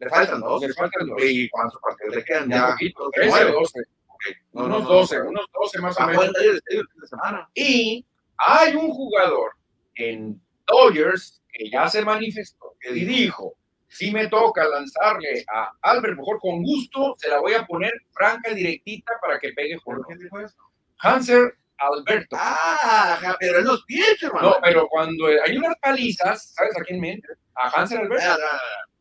[0.00, 0.62] Le faltan dos.
[0.62, 1.22] Le faltan dos.
[1.22, 2.48] ¿Y cuántos partidos le quedan?
[2.48, 3.80] Ya, poquito, 13 o 12.
[4.08, 4.32] Okay.
[4.52, 6.32] No, unos 12, no, unos 12 más o menos.
[6.32, 7.48] De semana.
[7.54, 8.04] Y
[8.36, 9.52] hay un jugador
[9.94, 13.54] en Dodgers que ya se manifestó y dijo,
[13.88, 18.54] si me toca lanzarle a Albert mejor con gusto, se la voy a poner franca,
[18.54, 20.56] directita para que pegue por ¿Quién dijo eso?
[20.98, 22.36] Hanser Alberto.
[22.38, 24.50] Ah, pero en los pies, hermano.
[24.50, 27.28] No, pero cuando hay unas palizas, ¿sabes a quién mente?
[27.54, 28.38] A Hansel Alberto.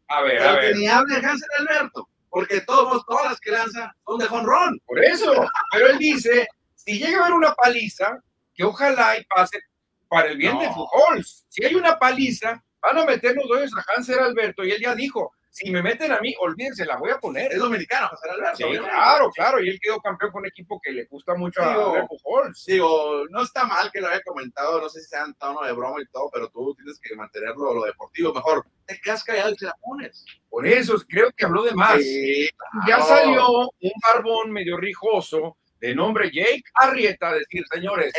[0.09, 0.73] A ver, a ver.
[0.73, 4.79] que ni hable Hansel Alberto, porque todos, todas las que lanza son de jonrón.
[4.85, 5.31] Por eso.
[5.71, 8.19] Pero él dice, si llega a haber una paliza,
[8.53, 9.59] que ojalá y pase
[10.07, 10.61] para el bien No.
[10.61, 11.45] de Pujols.
[11.49, 14.95] Si hay una paliza, van a meter los dueños a Hansel Alberto y él ya
[14.95, 17.51] dijo, si me meten a mí, olvídense, la voy a poner.
[17.51, 18.57] Es dominicano, Hansel Alberto.
[18.57, 21.69] Sí, claro, claro, y él quedó campeón con un equipo que le gusta mucho a
[21.69, 22.65] Digo, Albert Pujols.
[22.65, 25.73] Digo, no está mal que lo haya comentado, no sé si sea en tono de
[25.73, 28.65] broma y todo, pero tú tienes que mantenerlo lo deportivo mejor.
[28.85, 30.25] Te quedas callado y te la pones.
[30.49, 32.01] Por eso creo que habló de más.
[32.01, 32.47] Sí,
[32.87, 33.05] Ya claro.
[33.05, 38.13] salió un barbón medio rijoso de nombre Jake Arrieta a decir, señores,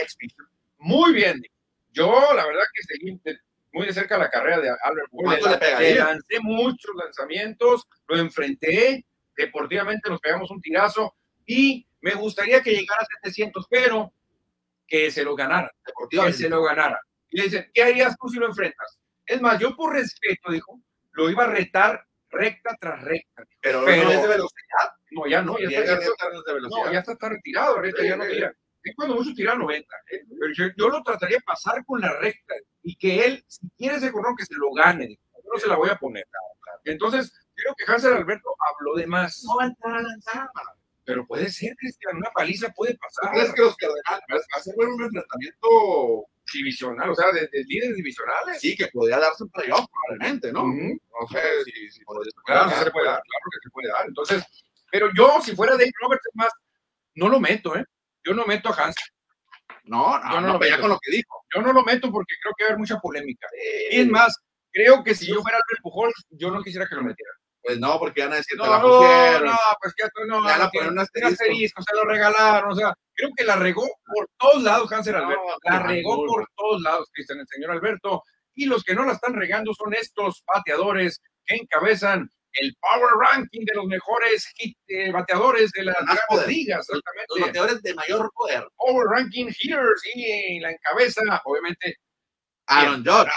[0.78, 1.40] muy bien.
[1.92, 3.20] Yo, la verdad que seguí
[3.72, 5.08] muy de cerca la carrera de Albert.
[5.10, 9.04] ¿Cuánto le lancé muchos lanzamientos, lo enfrenté,
[9.36, 11.14] deportivamente nos pegamos un tirazo
[11.46, 14.12] y me gustaría que llegara a 700, pero
[14.86, 16.38] que se lo ganara, que Deportivamente.
[16.38, 17.00] se lo ganara.
[17.30, 18.98] Y le dicen, ¿qué harías tú si lo enfrentas?
[19.24, 20.80] Es más, yo por respeto, dijo,
[21.12, 23.44] lo iba a retar recta tras recta.
[23.60, 24.90] Pero, Pero- no es de velocidad.
[25.12, 26.28] No, ya no, ya está, ya está-
[26.60, 28.54] no, ya está, retirado, ahorita Sí, ya no tira.
[28.82, 29.96] Es cuando mucho tira 90.
[30.12, 30.22] ¿eh?
[30.38, 33.96] Pero yo, yo lo trataría de pasar con la recta y que él, si quiere
[33.96, 35.18] ese corrón, que se lo gane.
[35.34, 36.26] Yo no se la voy a poner.
[36.84, 39.42] Entonces, creo que Hansel Alberto habló de más.
[39.44, 40.48] No va a entrar a lanzar.
[41.04, 43.32] Pero puede ser, Cristian, una paliza puede ¿Tú pasar.
[43.32, 45.68] crees que los Cardenales va a ser un enfrentamiento?
[46.52, 48.60] Divisional, o sea, de, de líderes divisionales.
[48.60, 50.64] Sí, que podría darse un playoff probablemente, ¿no?
[50.64, 50.98] Ujú.
[51.20, 54.06] No sé si, si podría Claro, sí se puede dar, claro que se puede dar.
[54.06, 54.44] Entonces,
[54.90, 56.52] pero yo, si fuera Dave Roberts, es más,
[57.14, 57.84] no lo meto, ¿eh?
[58.24, 59.04] Yo no meto a Hansel.
[59.84, 60.80] No, no, Yo no no, lo meto.
[60.80, 61.44] con lo que dijo.
[61.54, 63.46] Yo no lo meto porque creo que va a haber mucha polémica.
[63.90, 64.36] Y es más,
[64.72, 67.30] creo que si yo fuera Albert Pujols, yo no quisiera que lo metiera.
[67.62, 69.44] Pues no, porque van a decir No, la no, pusieron.
[69.46, 71.82] no, pues que no, van a poner un asterisco.
[71.82, 75.70] se lo regalaron, o sea, creo que la regó por todos lados Hansel Alberto, No,
[75.70, 78.22] la regó por todos lados, Cristian, el señor Alberto,
[78.54, 83.64] y los que no la están regando son estos bateadores que encabezan el power ranking
[83.64, 87.40] de los mejores hit, eh, bateadores de las grandes ligas, Los exactamente.
[87.46, 88.66] bateadores de mayor poder.
[88.76, 91.96] Power ranking hitters y la encabeza, obviamente,
[92.66, 93.30] Aaron Judge,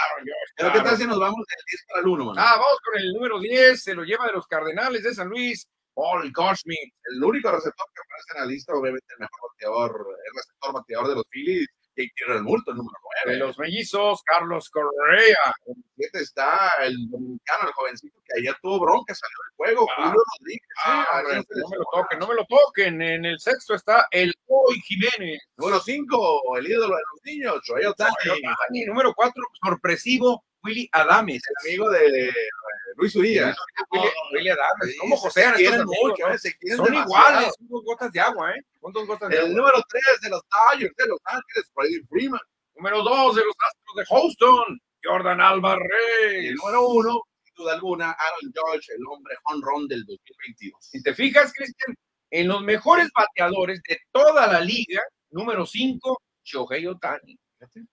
[0.56, 2.40] Pero qué tal si nos vamos del 10 para el 1, mano?
[2.40, 5.66] Ah, vamos con el número 10, se lo lleva de los Cardenales de San Luis,
[5.92, 6.92] Paul Goldschmidt.
[7.12, 11.08] El único receptor que aparece en la lista, obviamente el mejor bateador, el receptor bateador
[11.08, 13.38] de los Phillies, Jake Realmuto, el número De 9.
[13.46, 15.54] los mellizos, Carlos Correa.
[15.66, 19.86] En el 7 está el dominicano, el jovencito que ayer tuvo bronca, salió del juego,
[19.90, 19.94] Ah.
[20.08, 20.68] Julio Rodríguez.
[20.84, 23.02] Ah, Ah, no, no me lo toquen, no me lo toquen.
[23.02, 25.40] En el sexto está el Hoy Jiménez.
[25.56, 28.12] Número 5, el ídolo de los niños, Shohei Ohtani,
[28.72, 31.42] Y número cuatro, sorpresivo, Willy Adames.
[31.48, 32.32] el amigo de
[32.96, 33.56] Luis Urias.
[33.92, 34.90] Willy, Willy Adames.
[34.92, 36.34] Sí, ¿Cómo se josean quieren estos amigos, mucho, no?
[36.34, 37.30] eh, se quieren Son demasiado.
[37.30, 38.60] iguales, son dos gotas de agua, ¿eh?
[38.80, 39.54] Son dos gotas de El agua.
[39.56, 42.40] número 3 de los Dodgers de Los Ángeles, Freddie Freeman.
[42.76, 45.90] Número dos de los Astros de Houston, Jordan Y Alvarez.
[46.48, 50.84] el número 1, sin duda alguna, Aaron George, el hombre honrón del 2022.
[50.84, 51.94] Si te fijas, Cristian,
[52.30, 55.00] en los mejores bateadores de toda la liga,
[55.30, 57.38] número 5, Shohei Otani.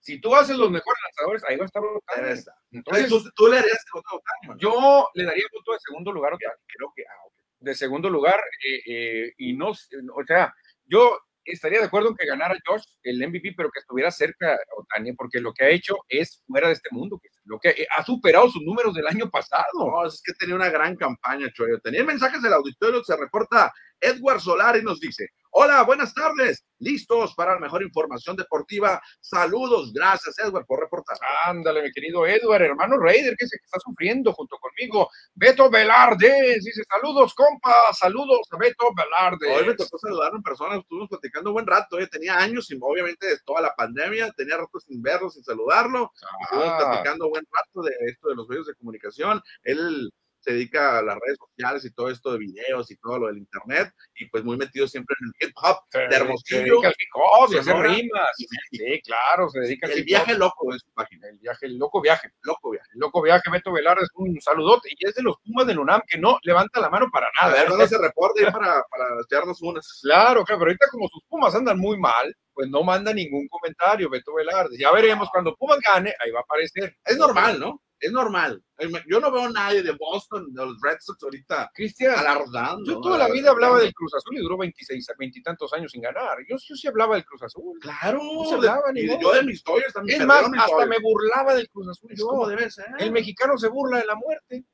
[0.00, 2.22] Si tú haces los mejores lanzadores, ahí va a estar Otani.
[2.22, 2.54] Debe estar.
[2.70, 4.60] Entonces, Entonces, tú, tú le harías el voto a Ohtani, mano?
[4.60, 7.28] yo le daría voto de segundo lugar a creo que, ah.
[7.60, 10.52] De segundo lugar, eh, eh, y no, o sea,
[10.84, 15.12] yo estaría de acuerdo en que ganara Josh el MVP, pero que estuviera cerca Otani,
[15.12, 18.04] porque lo que ha hecho es fuera de este mundo, que lo que eh, ha
[18.04, 19.64] superado sus números del año pasado.
[19.74, 21.78] No, es que tenía una gran campaña, Choyo.
[21.80, 27.34] Tenía mensajes del auditorio, se reporta Edward Solar y nos dice, hola, buenas tardes, listos
[27.34, 29.00] para la mejor información deportiva.
[29.20, 31.16] Saludos, gracias Edward por reportar.
[31.44, 35.08] Ándale, mi querido Edward, hermano Raider, que se está sufriendo junto conmigo.
[35.34, 39.54] Beto Velarde, dice, saludos, compa, saludos a Beto Velarde.
[39.54, 42.08] Hoy me tocó saludarlo en persona, estuvimos platicando un buen rato, eh.
[42.08, 46.12] tenía años, sin, obviamente, de toda la pandemia, tenía rato sin verlo, sin saludarlo,
[46.42, 50.10] estuvimos Ah, platicando buen rato de esto de los medios de comunicación, él
[50.42, 53.38] se dedica a las redes sociales y todo esto de videos y todo lo del
[53.38, 56.88] internet, y pues muy metido siempre en el hip hop se- de se Hermosillo, dedica
[56.88, 58.28] al hip a rimas.
[58.70, 62.00] Sí, claro, se dedica al el viaje loco de su página, El viaje, el loco
[62.00, 62.28] viaje.
[62.42, 62.88] loco viaje.
[62.92, 64.88] El loco viaje, Beto Velarde, es un saludote.
[64.98, 67.54] Y es de los Pumas del UNAM que no levanta la mano para A nada.
[67.60, 70.00] ver, ¿dónde se reporte para, para echarnos unas?
[70.02, 74.10] Claro, claro, pero ahorita como sus Pumas andan muy mal, pues no manda ningún comentario,
[74.10, 74.76] Beto Velarde.
[74.78, 76.96] Ya veremos, cuando Pumas gane, ahí va a aparecer.
[77.04, 77.80] Es normal, ¿no?
[78.02, 78.60] Es normal.
[79.08, 82.84] Yo no veo a nadie de Boston, de los Red Sox ahorita Cristian, alardando.
[82.84, 85.72] yo toda la vida hablaba del Cruz Azul y duró 26, a 20 y tantos
[85.72, 86.36] años sin ganar.
[86.48, 87.78] Yo, yo sí hablaba del Cruz Azul.
[87.80, 90.20] Claro, se de- hablaba, ni yo de mis historias también.
[90.20, 92.10] Es más, hasta me burlaba del Cruz Azul.
[92.14, 92.26] Yo.
[92.26, 92.86] como debe ser.
[92.98, 94.64] El mexicano se burla de la muerte.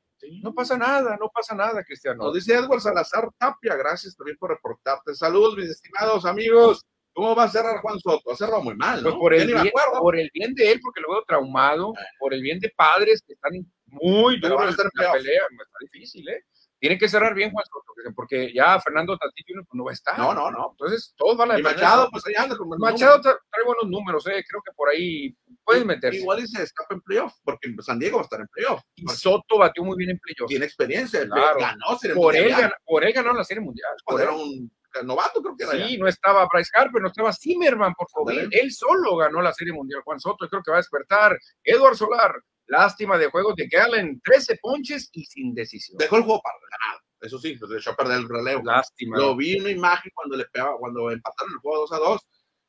[0.41, 2.23] No pasa nada, no pasa nada, Cristiano.
[2.25, 5.13] Nos dice Edward Salazar Tapia, gracias también por reportarte.
[5.15, 6.83] Saludos, mis estimados amigos.
[7.13, 8.31] ¿Cómo va a cerrar Juan Soto?
[8.31, 11.11] Ha cerrado muy mal, Pues por el, bien, por el bien de él, porque lo
[11.11, 13.51] veo traumado, por el bien de padres que están
[13.87, 16.43] muy duros en la pelea, está difícil, ¿eh?
[16.81, 19.65] Tiene que cerrar bien Juan Soto, que- porque ya Fernando Tatí Jr.
[19.67, 20.17] pues, no va a estar.
[20.17, 20.69] No, no, no.
[20.71, 21.61] Entonces, todos van a Y.
[21.61, 24.41] Machado, pues ahí anda con Machado trae buenos números, ¿eh?
[24.47, 26.19] Creo que por ahí puedes meterse.
[26.21, 28.81] Igual y se escapa en playoff, porque San Diego va a estar en playoff.
[28.95, 30.47] Y Soto batió muy bien en playoff.
[30.47, 31.59] Tiene experiencia, Claro.
[31.59, 32.71] ganó Por él, Mundial.
[32.71, 33.91] gan- por él ganaron la Serie Mundial.
[34.05, 34.39] por Pues era él.
[34.41, 34.71] un
[35.03, 35.87] novato, creo que era.
[35.87, 35.99] Sí, ya.
[35.99, 38.33] no estaba Bryce Harper, no estaba Zimmerman por favor.
[38.33, 40.01] Él solo ganó la Serie Mundial.
[40.03, 41.37] Juan Soto, creo que va a despertar.
[41.63, 42.33] Edward Solar,
[42.67, 45.97] lástima de juegos de Gallen, 13 ponches y sin decisión.
[45.97, 47.01] Dejó el juego para ganar.
[47.21, 48.63] Eso sí, pues le echó a perder el relevo.
[48.63, 49.17] Lástima.
[49.17, 52.21] Lo vi una imagen cuando le pegaba, cuando empataron el juego 2 a 2.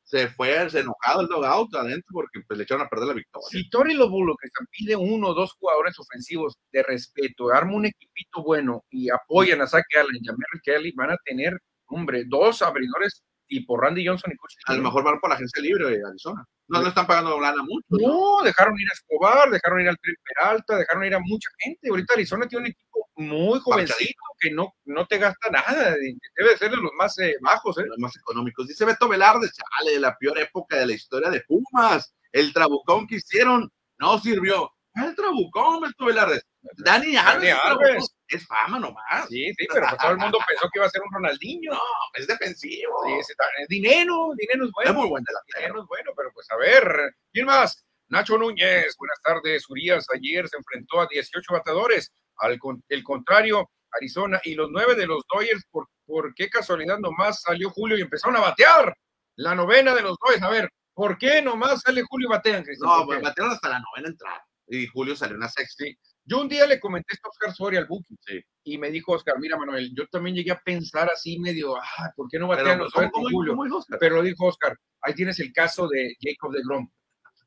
[0.03, 3.47] Se fue, se enojado el dogout adentro porque pues, le echaron a perder la victoria.
[3.49, 8.43] Si Tony Lobulo que pide uno o dos jugadores ofensivos de respeto, arma un equipito
[8.43, 11.57] bueno y apoyan a Zach Allen y a Kelly, van a tener,
[11.91, 14.55] hombre, dos abridores tipo Randy Johnson y Coach.
[14.65, 16.43] A lo mejor van por la agencia libre de Arizona.
[16.69, 17.85] No, no están pagando lana mucho.
[17.89, 18.37] ¿no?
[18.37, 21.89] No, dejaron ir a Escobar, dejaron ir al Tri Peralta, dejaron ir a mucha gente.
[21.89, 25.95] Ahorita Arizona tiene un equipo muy jovencito que no, no te gasta nada.
[26.37, 27.85] Debe ser de los más eh, bajos, ¿eh?
[27.85, 28.69] Los más económicos.
[28.69, 32.15] Dice Beto Velarde, chale, la peor época de la historia de Pumas.
[32.31, 34.71] El trabucón que hicieron no sirvió.
[34.95, 36.41] El trabucón, Beto Velarde.
[36.77, 38.15] Dani Alves, Dani es Alves.
[38.27, 39.27] es fama nomás.
[39.29, 41.71] Sí, sí, pero pues todo el mundo pensó que iba a ser un Ronaldinho.
[41.73, 41.79] No,
[42.13, 42.93] es defensivo.
[43.05, 44.93] Sí, es dinero, dinero es es bueno.
[44.93, 45.59] muy buen delantero.
[45.59, 47.83] Dinero es bueno, pero pues a ver, ¿quién más?
[48.09, 49.69] Nacho Núñez, buenas tardes.
[49.69, 52.11] Urias ayer se enfrentó a 18 bateadores.
[52.37, 56.97] Al con- el contrario, Arizona y los nueve de los Dodgers, ¿por, por qué casualidad
[56.99, 58.95] nomás salió Julio y empezaron a batear?
[59.37, 62.89] La novena de los Dodgers, a ver, ¿por qué nomás sale Julio y batean, Cristian?
[62.89, 64.45] No, ¿Por pues batearon hasta la novena entrada.
[64.73, 65.49] Y Julio salió una.
[65.49, 65.97] Sí.
[66.23, 68.39] Yo un día le comenté esto a Oscar Soria al Buki Sí.
[68.63, 72.29] y me dijo Oscar, mira Manuel, yo también llegué a pensar así medio, ah, ¿por
[72.29, 73.55] qué no batean los ¿cómo, Dodgers con cómo, Julio?
[73.55, 73.99] cómo?
[73.99, 76.89] Pero lo dijo Oscar, ahí tienes el caso de Jacob de Grom.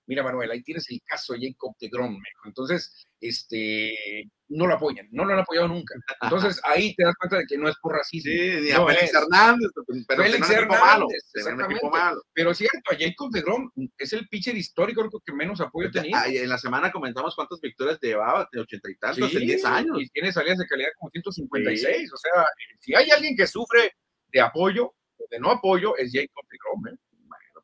[0.07, 2.21] Mira, Manuel, ahí tienes el caso de Jacob de Grom.
[2.45, 3.95] Entonces, este,
[4.49, 5.95] no lo apoyan, no lo han apoyado nunca.
[6.21, 8.31] Entonces, ahí te das cuenta de que no es por racismo.
[8.31, 9.15] Sí, ni a No Félix es.
[9.15, 9.71] Hernández,
[10.07, 11.07] pero Félix tenía Hernández, malo.
[11.33, 11.91] Tenía exactamente.
[11.91, 12.23] malo.
[12.35, 15.89] Pero es cierto, a Jacob de Grom es el pitcher histórico que menos apoyo
[16.29, 19.65] y en la semana comentamos cuántas victorias llevaba, de ochenta y tantos Sí, en 10
[19.65, 19.99] años.
[20.01, 22.13] Y tiene salidas de calidad como 156.
[22.13, 22.45] O sea,
[22.81, 23.93] si hay alguien que sufre
[24.29, 24.87] de apoyo
[25.17, 26.89] o de no apoyo, es Jacob de Grom.
[26.89, 26.99] ¿eh?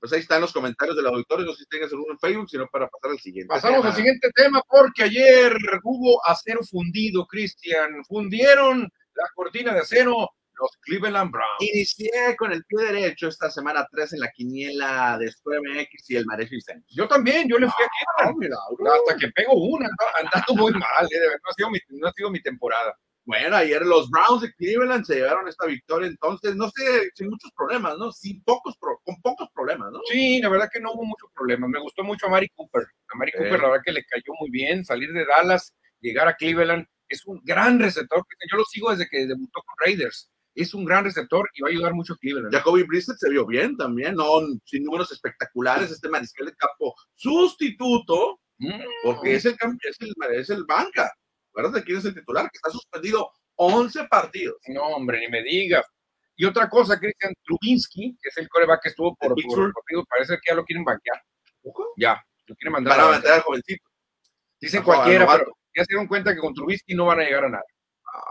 [0.00, 2.66] Pues ahí están los comentarios del auditorio, no sé si tengas alguno en Facebook, sino
[2.68, 3.48] para pasar al siguiente.
[3.48, 3.90] Pasamos tema.
[3.90, 8.02] al siguiente tema porque ayer hubo acero fundido, Cristian.
[8.08, 8.80] Fundieron
[9.14, 11.56] la cortina de acero los Cleveland Browns.
[11.60, 16.26] Inicié con el pie derecho esta semana 3 en la quiniela de SQMX y el
[16.26, 16.86] Marejo Vicente.
[16.90, 17.88] Yo también, yo le fui a
[18.24, 18.60] Ah, Cleveland.
[19.08, 21.78] Hasta que pego una, ando- andando muy mal, eh, de verdad, no ha, sido mi,
[21.98, 22.94] no ha sido mi temporada.
[23.30, 27.52] Bueno, ayer los Browns de Cleveland se llevaron esta victoria, entonces, no sé, sin muchos
[27.56, 28.10] problemas, ¿no?
[28.10, 30.00] Sin pocos, pro- con pocos problemas, ¿no?
[30.10, 31.70] Sí, la verdad que no hubo muchos problemas.
[31.70, 32.82] Me gustó mucho a Mari Cooper.
[33.12, 33.38] A Mari Eh.
[33.38, 36.84] Cooper, la verdad que le cayó muy bien salir de Dallas, llegar a Cleveland.
[37.08, 38.24] Es un gran receptor.
[38.50, 40.28] Yo lo sigo desde que debutó con Raiders.
[40.56, 42.52] Es un gran receptor y va a ayudar mucho a Cleveland.
[42.52, 44.26] Jacoby Brissett se vio bien también, no
[44.64, 48.80] sin números espectaculares, este mariscal de campo sustituto, Mm.
[49.04, 49.52] porque es el,
[49.88, 51.10] es el, es el banca,
[51.54, 51.82] ¿verdad?
[51.84, 52.44] ¿Quién es el titular?
[52.50, 54.56] Que está suspendido 11 partidos.
[54.68, 55.84] No, hombre, ni me digas.
[56.36, 60.34] Y otra cosa, Christian Trubinsky, que es el coreback que estuvo por, ¿De por parece
[60.34, 61.22] que ya lo quieren banquear.
[61.96, 62.96] Ya, lo quieren mandar.
[62.96, 63.84] Van a a la meter al jovencito.
[64.58, 67.50] Dicen cualquiera, pero ya se dieron cuenta que con Trubisky no van a llegar a
[67.50, 67.64] nada.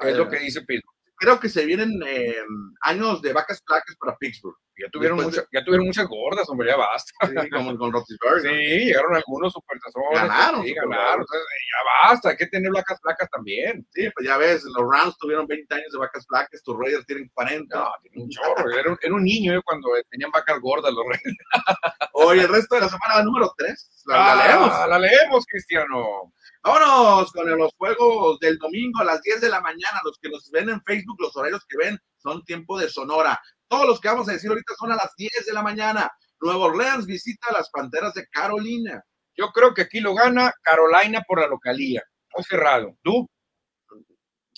[0.01, 0.98] Es lo que dice Pittsburgh.
[1.19, 2.35] Creo que se vienen eh,
[2.81, 4.55] años de vacas flacas para Pittsburgh.
[4.81, 7.11] Ya tuvieron, muchas, ya tuvieron muchas gordas, hombre, ya basta.
[7.27, 8.49] Sí, como con Roethlisberger.
[8.49, 10.07] Sí, llegaron algunos supertazones.
[10.13, 11.19] Ganaron, Sí, ganaron.
[11.19, 13.85] Entonces, ya basta, hay que tener vacas flacas también.
[13.91, 17.29] Sí, pues ya ves, los Rams tuvieron 20 años de vacas flacas, tus Raiders tienen
[17.33, 17.77] 40.
[17.77, 18.69] No, tiene un chorro.
[18.79, 21.37] Era, un- era un niño yo cuando tenían vacas gordas los reyes.
[22.13, 24.89] Hoy el resto de la semana número 3, la, la Ah, leemos.
[24.91, 26.31] La leemos, Cristiano.
[26.61, 30.01] Vámonos con los juegos del domingo a las 10 de la mañana.
[30.03, 33.39] Los que nos ven en Facebook, los horarios que ven son tiempo de Sonora.
[33.67, 36.11] Todos los que vamos a decir ahorita son a las 10 de la mañana.
[36.41, 39.03] Nueva Orleans visita las Panteras de Carolina.
[39.35, 42.03] Yo creo que aquí lo gana Carolina por la localía.
[42.47, 42.97] Cerrado.
[43.03, 43.27] ¿Tú?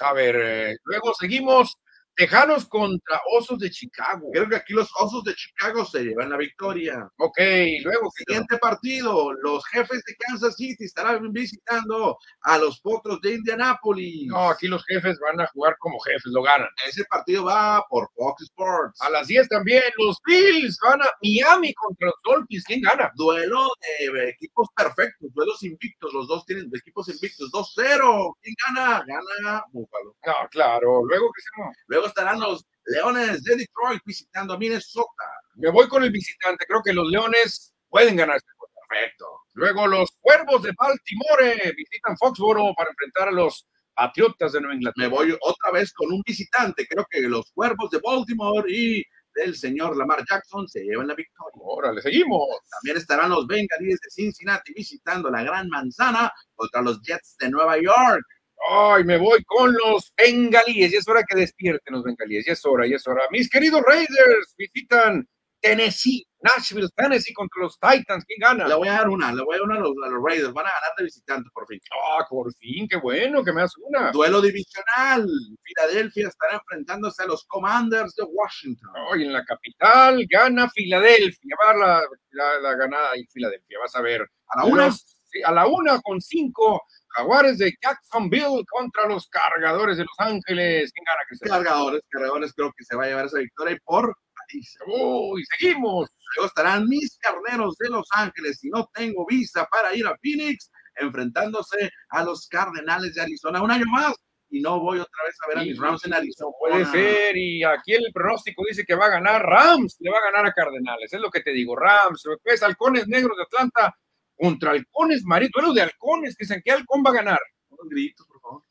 [0.02, 1.78] A ver, eh, luego seguimos.
[2.16, 4.30] Tejanos contra Osos de Chicago.
[4.32, 7.10] Creo que aquí los Osos de Chicago se llevan la victoria.
[7.18, 7.40] Ok,
[7.84, 14.28] luego Siguiente partido, los jefes de Kansas City estarán visitando a los Potros de Indianápolis.
[14.28, 16.68] No, aquí los jefes van a jugar como jefes, lo ganan.
[16.88, 19.02] Ese partido va por Fox Sports.
[19.02, 22.64] A las 10 también, los Bills van a Miami contra los Dolphins.
[22.66, 23.12] ¿Quién gana?
[23.16, 26.14] Duelo de equipos perfectos, duelos invictos.
[26.14, 27.52] Los dos tienen equipos invictos.
[27.52, 28.36] 2-0.
[28.42, 29.04] ¿Quién gana?
[29.06, 30.16] Gana Buffalo.
[30.26, 31.06] No, claro.
[31.06, 31.50] Luego que se
[31.88, 35.24] Luego estarán los Leones de Detroit visitando a Minnesota.
[35.56, 36.66] Me voy con el visitante.
[36.66, 38.74] Creo que los Leones pueden ganar este juego.
[38.90, 39.26] Perfecto.
[39.54, 45.08] Luego los Cuervos de Baltimore visitan Foxboro para enfrentar a los Patriotas de Nueva Inglaterra.
[45.08, 46.88] Me voy otra vez con un visitante.
[46.88, 49.04] Creo que los Cuervos de Baltimore y
[49.36, 51.52] del señor Lamar Jackson se llevan la victoria.
[51.56, 52.48] Órale, seguimos.
[52.70, 57.78] También estarán los Bengalíes de Cincinnati visitando la Gran Manzana contra los Jets de Nueva
[57.78, 58.26] York.
[58.70, 60.92] Ay, me voy con los bengalíes.
[60.92, 62.46] Ya es hora que despierten los bengalíes.
[62.46, 63.24] Ya es hora, ya es hora.
[63.32, 65.28] Mis queridos Raiders visitan
[65.60, 68.24] Tennessee, Nashville, Tennessee contra los Titans.
[68.26, 68.68] ¿Quién gana?
[68.68, 70.54] Le voy a dar una, le voy a dar una a los, a los Raiders.
[70.54, 71.80] Van a ganar de visitante por fin.
[71.92, 74.12] Ah, por fin, qué bueno que me das una.
[74.12, 75.28] Duelo divisional.
[75.64, 78.90] Filadelfia estará enfrentándose a los Commanders de Washington.
[79.12, 81.56] Hoy en la capital gana Filadelfia.
[81.64, 82.02] Va la,
[82.32, 83.80] la, la ganada ahí Filadelfia.
[83.80, 84.22] Vas a ver.
[84.48, 84.86] A la una.
[84.88, 86.82] Los- sí, a la una con cinco.
[87.16, 90.92] Jaguares de Jacksonville contra los cargadores de Los Ángeles.
[90.94, 91.64] ¿Quién gana, Cristian?
[91.64, 94.80] Cargadores, cargadores, creo que se va a llevar esa victoria por paliza.
[94.88, 96.10] Uy, seguimos.
[96.36, 98.60] Luego estarán mis carneros de Los Ángeles.
[98.60, 103.62] Si no tengo visa para ir a Phoenix, enfrentándose a los Cardenales de Arizona.
[103.62, 104.16] Un año más
[104.52, 106.52] y no voy otra vez a ver a mis Rams en Arizona.
[106.60, 110.32] Puede ser, y aquí el pronóstico dice que va a ganar Rams, le va a
[110.32, 113.96] ganar a Cardenales, es lo que te digo, Rams, pues halcones negros de Atlanta
[114.42, 117.40] contra halcones marinos, duelo de halcones, que dicen que halcón va a ganar.
[117.70, 118.64] Unos gritos, por favor.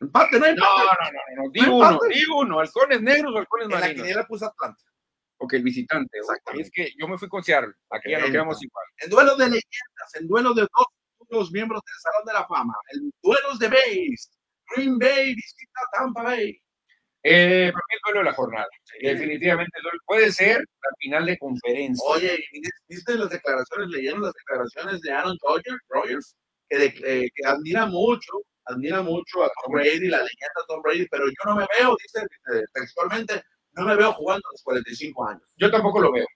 [0.00, 1.12] Empate, no hay No, empate.
[1.36, 2.08] no, no, no, di No uno, empate.
[2.14, 4.02] di uno, halcones negros o halcones En la marinos.
[4.02, 4.82] quiniela puse Atlanta.
[5.42, 6.18] Ok, el visitante,
[6.58, 8.84] es que yo me fui con Seattle, aquí ya nos quedamos igual.
[8.98, 10.86] En duelo de leyendas, en duelo de dos
[11.16, 14.28] futuros miembros del Salón de la Fama, en duelos de base.
[14.76, 16.60] Green Bay visita Tampa Bay.
[17.22, 18.66] Eh, para mí el duelo de la jornada,
[19.02, 19.98] definitivamente el duelo.
[20.06, 22.04] puede ser la final de conferencia.
[22.08, 26.34] Oye, ¿y ¿viste las declaraciones, leyeron las declaraciones de Aaron Rodgers,
[26.68, 26.94] que, de-
[27.24, 28.32] eh, que admira mucho,
[28.64, 32.24] admira mucho a Tom Brady, la leyenda Tom Brady, pero yo no me veo, dice
[32.54, 33.42] eh, textualmente,
[33.72, 35.42] no me veo jugando a los 45 años.
[35.56, 36.26] Yo tampoco lo veo.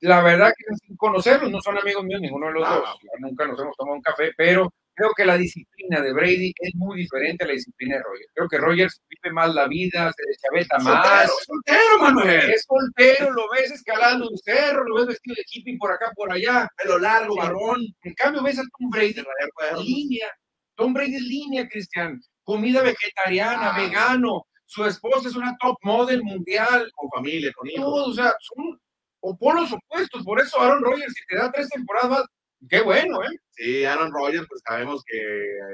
[0.00, 2.98] La verdad que sin conocerlos, no son amigos míos ninguno de los dos.
[3.20, 6.98] Nunca nos hemos tomado un café, pero creo que la disciplina de Brady es muy
[6.98, 8.30] diferente a la disciplina de Rogers.
[8.34, 11.06] Creo que Rogers vive más la vida, se deschaveta más.
[11.06, 12.50] Soltero, soltero, Manuel.
[12.50, 16.30] Es soltero, lo ves escalando un cerro, lo ves vestido de hippie por acá, por
[16.30, 16.68] allá.
[16.76, 17.40] Pelo largo, Sí.
[17.40, 17.80] barbón.
[18.02, 19.14] En cambio, ves a Tom Brady
[19.54, 19.84] cuernos.
[19.86, 20.28] línea.
[20.76, 22.20] Tom Brady es línea, Cristian.
[22.44, 23.78] Comida vegetariana, Ah.
[23.80, 24.44] vegano.
[24.66, 26.90] Su esposa es una top model mundial.
[26.94, 27.84] Con familia, con hijos.
[27.84, 28.78] Todos, o sea, son
[29.22, 30.22] o polos opuestos.
[30.24, 32.26] Por eso Aaron Rodgers, si te da tres temporadas
[32.68, 33.36] qué bueno, ¿eh?
[33.50, 35.18] Sí, Aaron Rodgers, pues sabemos que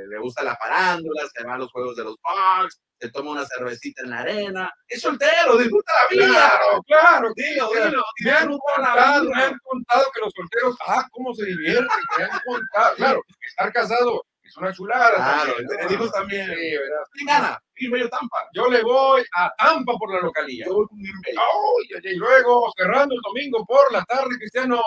[0.08, 3.46] le gusta la farándula, se va a los juegos de los Bucks, se toma una
[3.46, 4.72] cervecita en la arena.
[4.88, 6.26] Es soltero, disfruta la vida.
[6.26, 7.32] Claro, claro.
[7.36, 11.86] Dilo, dilo, Me han contado, me han contado que los solteros, ah, cómo se divierten,
[12.18, 12.96] me han contado.
[12.96, 15.14] Claro, estar casado es una chulada.
[15.14, 16.46] Claro, hijos también.
[16.46, 17.04] Sí, ¿verdad?
[17.12, 17.62] ¿Quién gana?
[17.74, 18.48] Green Bay o Tampa.
[18.54, 20.66] Yo le voy a Tampa por la localía.
[20.66, 24.80] Yo voy con ay, Y luego, cerrando el domingo por la tarde, Cristiano,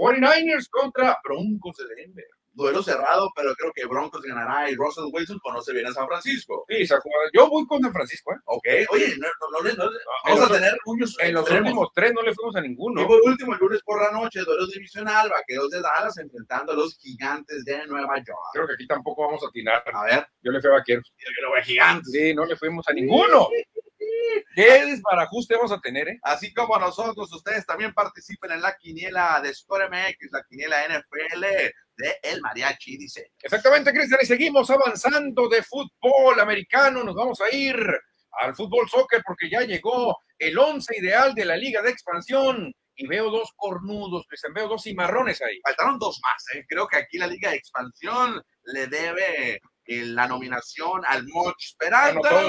[0.00, 2.24] 49ers contra Broncos de Denver.
[2.52, 6.64] Duelo cerrado, pero creo que Broncos ganará y Russell Wilson conoce bien a San Francisco.
[6.68, 7.30] Sí, esa jugada.
[7.32, 8.38] Yo voy con San Francisco, ¿eh?
[8.46, 11.42] Ok, oye, no, no, no, le- no le- En vamos a tener unos en los
[11.42, 11.68] extremos.
[11.70, 13.02] últimos tres no le fuimos a ninguno.
[13.02, 16.74] Y por último, el lunes por la noche, duelo divisional, vaqueros de Dallas enfrentando a
[16.74, 18.38] los gigantes de Nueva York.
[18.52, 19.84] Creo que aquí tampoco vamos a atinar.
[19.94, 21.12] A ver, Yo le fui a Vaqueros.
[21.18, 22.10] yo quiero ver gigantes.
[22.12, 23.48] Sí, no le fuimos a ninguno.
[24.54, 26.18] ¿Qué desbarajuste vamos a tener, eh?
[26.22, 31.44] Así como nosotros, ustedes también participen en la quiniela de Score MX, la quiniela NFL
[31.96, 33.32] de El Mariachi, dice.
[33.42, 37.04] Exactamente, Cristian, y seguimos avanzando de fútbol americano.
[37.04, 37.76] Nos vamos a ir
[38.40, 43.06] al fútbol soccer porque ya llegó el once ideal de la Liga de Expansión y
[43.06, 45.58] veo dos cornudos, Cristian, veo dos cimarrones ahí.
[45.64, 46.64] Faltaron dos más, ¿eh?
[46.68, 52.44] Creo que aquí la Liga de Expansión le debe eh, la nominación al Moch Peralta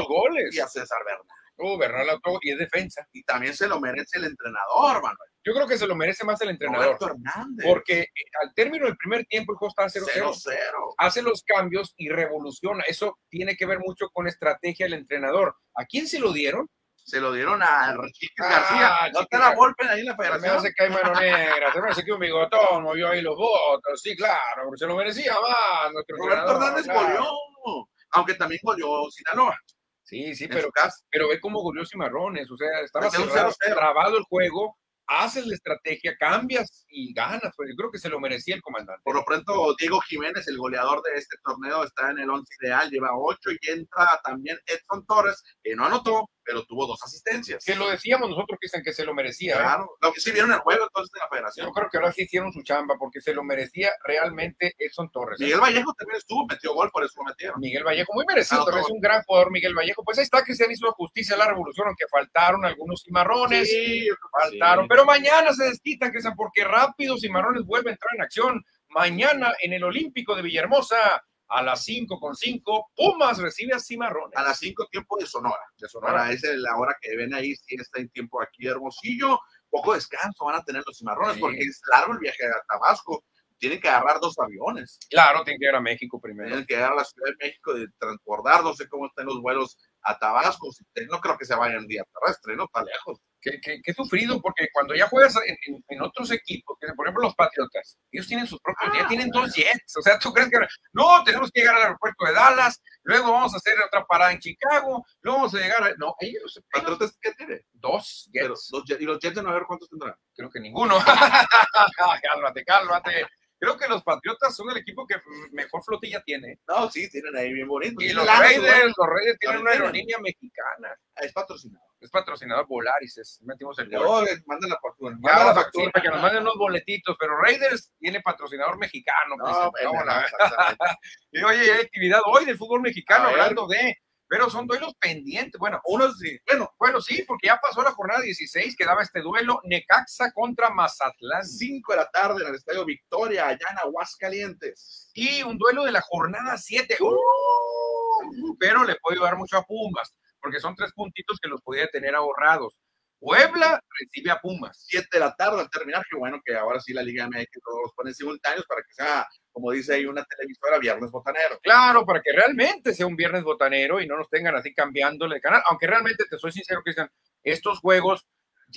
[0.52, 1.41] y a César Bernal.
[1.78, 3.06] Bernal anotó y es defensa.
[3.12, 5.30] Y también se lo merece el entrenador, Manuel.
[5.44, 6.86] Yo creo que se lo merece más el entrenador.
[7.00, 7.66] Roberto Hernández.
[7.68, 8.08] Porque eh,
[8.44, 10.34] al término del primer tiempo el juego estaba 0-0.
[10.34, 10.56] 0-0.
[10.98, 12.84] Hace los cambios y revoluciona.
[12.88, 15.56] Eso tiene que ver mucho con estrategia del entrenador.
[15.76, 16.68] ¿A quién se lo dieron?
[17.04, 18.90] Se lo dieron a Chiquis Ah, García.
[18.90, 20.58] ¿No Chiquis está la golpe ahí en la Se me federación?
[20.58, 24.00] hace hay mano negra, se me hace que un bigotón movió ahí los votos.
[24.02, 25.92] Sí, claro, porque se lo merecía más.
[25.92, 27.02] Nuestro Roberto Hernández claro.
[27.08, 27.88] goleó.
[28.12, 29.58] Aunque también goleó Sinaloa.
[30.04, 30.70] Sí, sí, pero,
[31.10, 32.50] pero ve cómo goleó Cimarrones.
[32.52, 33.76] O sea, estaba cerrado, 0-0.
[33.76, 34.78] trabado el juego,
[35.08, 37.54] haces la estrategia, cambias y ganas.
[37.56, 39.02] Pues yo creo que se lo merecía el comandante.
[39.04, 42.90] Por lo pronto, Diego Jiménez, el goleador de este torneo, está en el once ideal,
[42.90, 47.64] lleva ocho y entra también Edson Torres, que no anotó, pero tuvo dos asistencias.
[47.64, 49.56] Que lo decíamos nosotros, Cristian, que se lo merecía.
[49.56, 49.60] ¿eh?
[49.60, 51.68] Claro, lo que sí vieron el juego entonces de la federación.
[51.68, 55.40] Yo creo que ahora sí hicieron su chamba, porque se lo merecía realmente Edson Torres.
[55.40, 57.60] Miguel Vallejo también estuvo, metió gol, por eso lo metieron.
[57.60, 60.04] Miguel Vallejo, muy merecido, es un gran jugador Miguel Vallejo.
[60.04, 63.70] Pues ahí está, Cristian hizo justicia a la revolución, aunque faltaron algunos cimarrones.
[63.70, 64.90] Sí, Faltaron, sí.
[64.90, 68.66] pero mañana se desquitan, Cristian, porque rápido Cimarrones vuelve a entrar en acción.
[68.90, 71.24] Mañana en el Olímpico de Villahermosa,
[71.54, 74.38] a las 5 con 5, Pumas recibe a Cimarrones.
[74.38, 75.62] a las 5 tiempo de Sonora.
[75.78, 76.12] de Sonora.
[76.22, 79.40] Ahora esa es la hora que ven ahí, sí está en tiempo aquí Hermosillo.
[79.70, 81.40] Poco descanso van a tener los cimarrones Sí.
[81.42, 83.24] porque es largo el viaje a Tabasco.
[83.58, 84.98] Tienen que agarrar dos aviones.
[85.10, 86.48] Claro, tiene que ir a México primero.
[86.50, 88.64] Tienen que llegar a la Ciudad de México de transbordar.
[88.64, 90.72] No sé cómo están los vuelos a Tabasco.
[90.72, 92.64] si No creo que se vayan día terrestre, ¿no?
[92.66, 93.20] Está lejos.
[93.42, 97.08] Qué, qué- qué sufrido, porque cuando ya juegas en, en- en otros equipos, que por
[97.08, 99.48] ejemplo los Patriotas, ellos tienen sus propios, ya Ah, tienen bueno.
[99.48, 99.98] dos jets.
[99.98, 100.58] O sea, tú crees que
[100.94, 104.40] no, tenemos que llegar al aeropuerto de Dallas, luego vamos a hacer otra parada en
[104.40, 105.94] Chicago, luego vamos a llegar a.
[105.98, 107.62] No, ellos, ¿Patriotas qué tiene?
[107.74, 108.70] dos Pero jets.
[108.72, 110.14] Jets- y los Jets de no ver cuántos tendrán.
[110.36, 110.98] Creo que ninguno.
[112.22, 113.26] cálmate, cálmate.
[113.62, 115.16] Creo que los Patriotas son el equipo que
[115.52, 116.60] mejor flotilla tiene.
[116.68, 118.04] No, sí, tienen ahí bien bonitos.
[118.04, 120.98] Y los Raiders, los Raiders tienen una aerolínea mexicana.
[121.18, 121.86] Es patrocinado.
[122.00, 124.02] Es patrocinador Volaris, es- metimos el gol.
[124.04, 125.14] No, mandan la factura.
[125.14, 125.92] Ya, Mandan la sí, factura.
[125.92, 129.36] para que nos manden unos boletitos, pero Raiders tiene patrocinador mexicano.
[129.40, 130.84] pues, No, ¿cómo bueno, la- exactamente.
[131.32, 133.96] y oye, hay actividad hoy del fútbol mexicano, hablando de,
[134.32, 135.60] pero son duelos pendientes.
[135.60, 136.40] Bueno, Unos sí.
[136.48, 141.44] Bueno, bueno, sí, porque ya pasó la jornada 16, quedaba este duelo Necaxa contra Mazatlán.
[141.44, 145.12] 5 de la tarde en el Estadio Victoria, allá en Aguascalientes.
[145.14, 146.96] Y un duelo de la jornada 7.
[147.02, 148.56] ¡Uh!
[148.58, 152.16] pero le puede ayudar mucho a Pumas, porque son tres puntitos que los podía tener
[152.16, 152.78] ahorrados.
[153.22, 154.84] Puebla recibe a Pumas.
[154.88, 157.50] 7 de la tarde al terminar, que bueno que ahora sí la Liga MX
[157.84, 161.60] los pone simultáneos para que sea, como dice ahí una televisora, viernes botanero.
[161.62, 165.42] Claro, para que realmente sea un viernes botanero y no nos tengan así cambiándole de
[165.42, 165.62] canal.
[165.70, 167.12] Aunque realmente, te soy sincero, Cristian,
[167.44, 168.26] estos juegos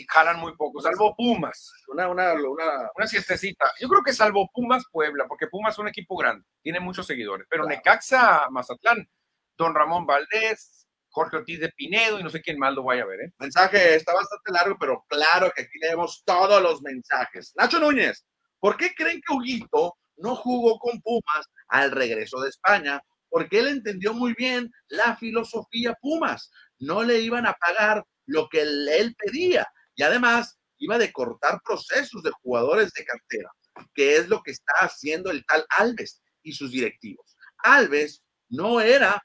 [0.08, 1.72] jalan muy poco, salvo Pumas.
[1.88, 3.70] Una, una, una, Una siestecita.
[3.80, 7.46] Yo creo que salvo Pumas Puebla, porque Pumas es un equipo grande, tiene muchos seguidores.
[7.48, 7.76] Pero Claro.
[7.78, 9.08] Necaxa, Mazatlán,
[9.56, 10.83] Don Ramón Valdés,
[11.14, 13.32] Jorge Ortiz de Pinedo y no sé quién más lo vaya a ver, ¿eh?
[13.38, 17.52] mensaje, está bastante largo, pero claro que aquí leemos todos los mensajes.
[17.54, 18.26] Nacho Núñez,
[18.58, 23.00] ¿por qué creen que Huguito no jugó con Pumas al regreso de España?
[23.28, 26.50] Porque él entendió muy bien la filosofía Pumas.
[26.80, 32.24] No le iban a pagar lo que él, pedía y además iba de cortar procesos
[32.24, 33.50] de jugadores de cantera,
[33.94, 37.36] que es lo que está haciendo el tal Alves y sus directivos.
[37.58, 39.24] Alves no era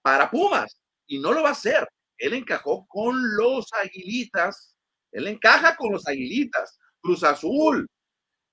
[0.00, 1.88] para Pumas y no lo va a hacer.
[2.18, 4.76] Él encajó con los Aguilitas,
[5.12, 7.86] él encaja con los Aguilitas, Cruz Azul.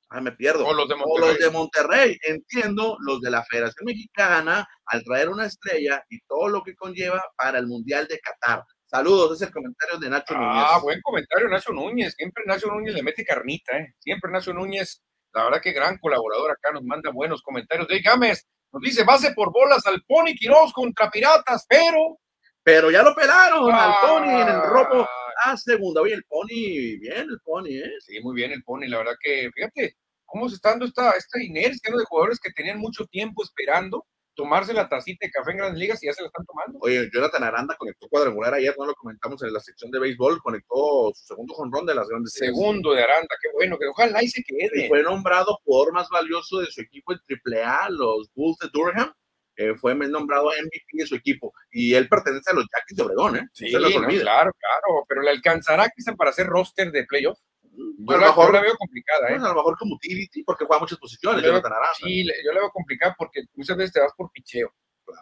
[0.10, 0.66] Ah, me pierdo.
[0.68, 1.30] O los de O Monterrey.
[1.30, 2.18] los de Monterrey.
[2.22, 7.24] Entiendo los de la Federación Mexicana al traer una estrella y todo lo que conlleva
[7.36, 8.64] para el Mundial de Qatar.
[8.86, 10.66] Saludos, es el comentario de Nacho Núñez.
[10.70, 12.14] Ah, buen comentario, Nacho Núñez.
[12.16, 13.96] Siempre Nacho Núñez le mete carnita, ¿eh?
[13.98, 15.02] Siempre Nacho Núñez,
[15.34, 17.88] la verdad que gran colaborador acá, nos manda buenos comentarios.
[17.88, 22.20] De Gámez nos dice, base por bolas al Pony Quiroz contra Piratas, pero...
[22.64, 25.08] Pero ya lo pelaron al Pony en el robo
[25.46, 26.02] Ah, a segunda.
[26.02, 27.92] Oye, el Pony, bien el Pony, ¿eh?
[28.00, 29.96] Sí, muy bien el Pony, la verdad que, fíjate,
[30.26, 31.98] cómo se está dando esta, esta inercia ¿no?
[31.98, 34.06] de jugadores que tenían mucho tiempo esperando
[34.36, 36.80] tomarse la tacita de café en grandes ligas y ya se la están tomando.
[36.82, 41.12] Oye, Jonathan Aranda conectó cuadrangular ayer, no lo comentamos en la sección de béisbol, conectó
[41.14, 42.56] su segundo jonrón de las grandes ligas.
[42.56, 44.88] Segundo de Aranda, qué bueno, que ojalá y se Y quede.
[44.88, 49.14] fue nombrado jugador más valioso de su equipo en AAA, los Bulls de Durham.
[49.56, 53.36] Eh, fue nombrado MVP de su equipo y él pertenece a los Jackies de Obregón,
[53.38, 53.48] ¿eh?
[53.54, 57.40] Sí, No no, claro, claro, pero le alcanzará quizá para hacer roster de playoff.
[57.76, 59.36] Yo a lo mejor- la veo complicada, ¿eh?
[59.36, 61.62] Pues, a lo mejor como utility, porque juega muchas posiciones, Yo veo-.
[61.96, 64.72] Sí, yo la veo complicada porque muchas veces te vas por picheo.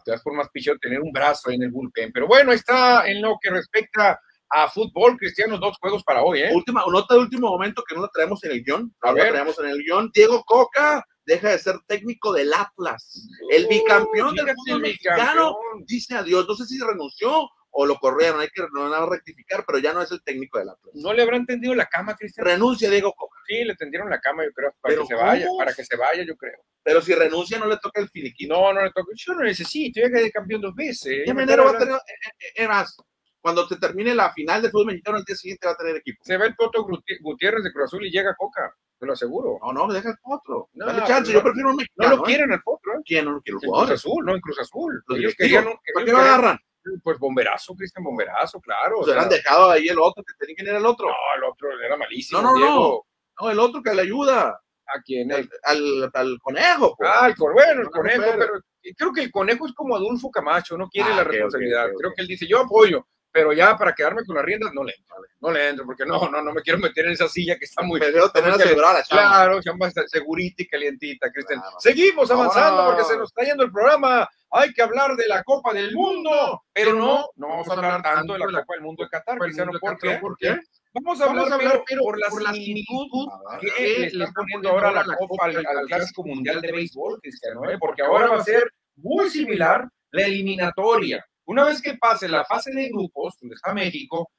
[0.05, 2.11] Te vas por más picheo, tener un brazo ahí en el bullpen.
[2.11, 4.19] Pero bueno, está en lo que respecta
[4.49, 6.51] a fútbol, Cristiano, dos juegos para hoy, ¿eh?
[6.53, 8.93] Última, nota de último momento que no la traemos en el guion.
[9.01, 10.11] A No la traemos en el guion.
[10.13, 13.27] Diego Coca deja de ser técnico del Atlas.
[13.49, 16.47] El bicampeón del fútbol mexicano dice adiós.
[16.47, 18.39] No sé si renunció o lo corrieron.
[18.41, 20.93] Hay que no, rectificar, pero ya no es el técnico del Atlas.
[20.95, 22.49] No le habrán tendido la cama, Cristiano.
[22.49, 23.37] Renuncia Diego Coca.
[23.47, 25.95] Sí, le tendieron la cama, yo creo, para Pero que se vaya, para que se
[25.97, 26.59] vaya, yo creo.
[26.83, 28.53] Pero si renuncia, no le toca el finiquito.
[28.53, 29.11] No, no le toca.
[29.15, 31.23] Yo no necesito, ya quedé campeón dos veces.
[31.25, 31.99] Ya enero va a tener, eh,
[32.39, 32.95] eh, eh, más,
[33.39, 36.23] cuando se termine la final del fútbol mexicano, el día siguiente va a tener equipo.
[36.23, 39.57] Se va el Poto Guti- Gutiérrez de Cruz Azul y llega Coca, te lo aseguro.
[39.61, 40.69] No, no, deja el otro.
[40.73, 42.15] No, Dale chance, no, yo prefiero un No mexicano.
[42.17, 42.25] lo ¿eh?
[42.27, 43.01] quieren al Potro, ¿eh?
[43.03, 43.55] ¿Quién no lo quiere?
[43.55, 43.89] Los En Cruz.
[43.91, 45.03] Azul, no, en Cruz Azul.
[45.07, 46.59] Los Ellos querían, un- ¿Por qué ellos lo agarran?
[47.03, 48.95] Pues bomberazo, Cristian Bomberazo, claro.
[48.95, 51.07] o Pues hubieran sea, dejado ahí el otro que tenía que ir el otro.
[51.07, 52.41] no, el otro era malísimo.
[52.41, 52.57] No, no, no.
[52.65, 53.07] Diego.
[53.41, 54.59] No, el otro que le ayuda.
[54.93, 55.31] ¿A quién?
[55.31, 56.95] Al, al, al conejo.
[56.97, 57.09] pues.
[57.11, 58.53] Ah, el bueno, el No, conejo, pero-
[58.97, 61.85] creo que el conejo es como Adolfo Camacho, no quiere Ah, la ok, ok, responsabilidad.
[61.87, 64.83] ok, Creo que él dice, yo apoyo, pero ya para quedarme con las riendas no
[64.83, 67.57] le entro, no le entro, porque no, no, no me quiero meter en esa silla
[67.57, 67.99] que está muy...
[67.99, 69.23] Pero tener asegurada la chamba.
[69.23, 71.61] Claro, chamba segurita y calientita, Cristian.
[71.79, 74.27] Seguimos avanzando porque se nos está yendo el programa.
[74.51, 78.33] Hay que hablar de la Copa del Mundo, pero no, no vamos a hablar tanto
[78.33, 80.17] de la Copa del Mundo de Qatar, Cristiano, ¿por qué?
[80.17, 80.59] ¿Por qué?
[80.93, 83.29] Vamos a hablar, pero, por la similitud
[83.61, 87.77] que le está poniendo ahora la Copa al, al Clásico Mundial de Béisbol, Cristiano, ¿eh?
[87.79, 91.25] porque ahora va a ser muy similar la eliminatoria.
[91.51, 94.31] Una vez que pase la fase de grupos, donde está México,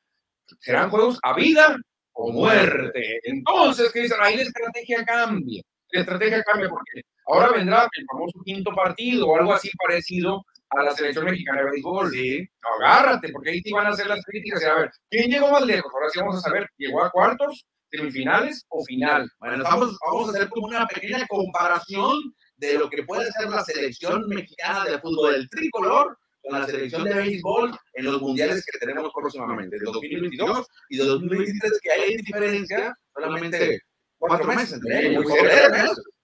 [0.61, 1.77] serán juegos a vida
[2.15, 3.21] o muerte.
[3.25, 4.17] Entonces, ¿qué dicen?
[4.19, 5.61] Ahí la estrategia cambia.
[5.91, 10.85] La estrategia cambia porque ahora vendrá el famoso quinto partido o algo así parecido a
[10.85, 12.11] la selección mexicana de béisbol.
[12.13, 12.49] Sí.
[12.79, 15.67] Agárrate, porque ahí te van a hacer las críticas y a ver, ¿quién llegó más
[15.67, 15.93] lejos?
[15.93, 19.31] Ahora sí vamos a saber, ¿llegó a cuartos, semifinales o final?
[19.39, 23.63] Bueno, vamos, vamos a hacer como una pequeña comparación de lo que puede ser la
[23.63, 28.79] selección mexicana de fútbol del tricolor con la selección de béisbol en los mundiales que
[28.79, 33.81] tenemos próximamente, de 2022 y de 2023, que hay diferencia solamente
[34.19, 34.81] cuatro meses.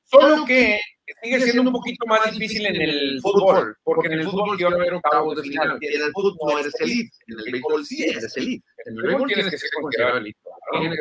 [0.05, 0.81] Solo que
[1.23, 4.79] sigue siendo un poquito más difícil en el fútbol, porque en el fútbol yo no
[4.79, 5.79] veo octavos de final.
[5.81, 8.64] En el fútbol no eres elite, en el béisbol sí eres elite.
[8.87, 10.39] En el béisbol tienes que ser considerado elite.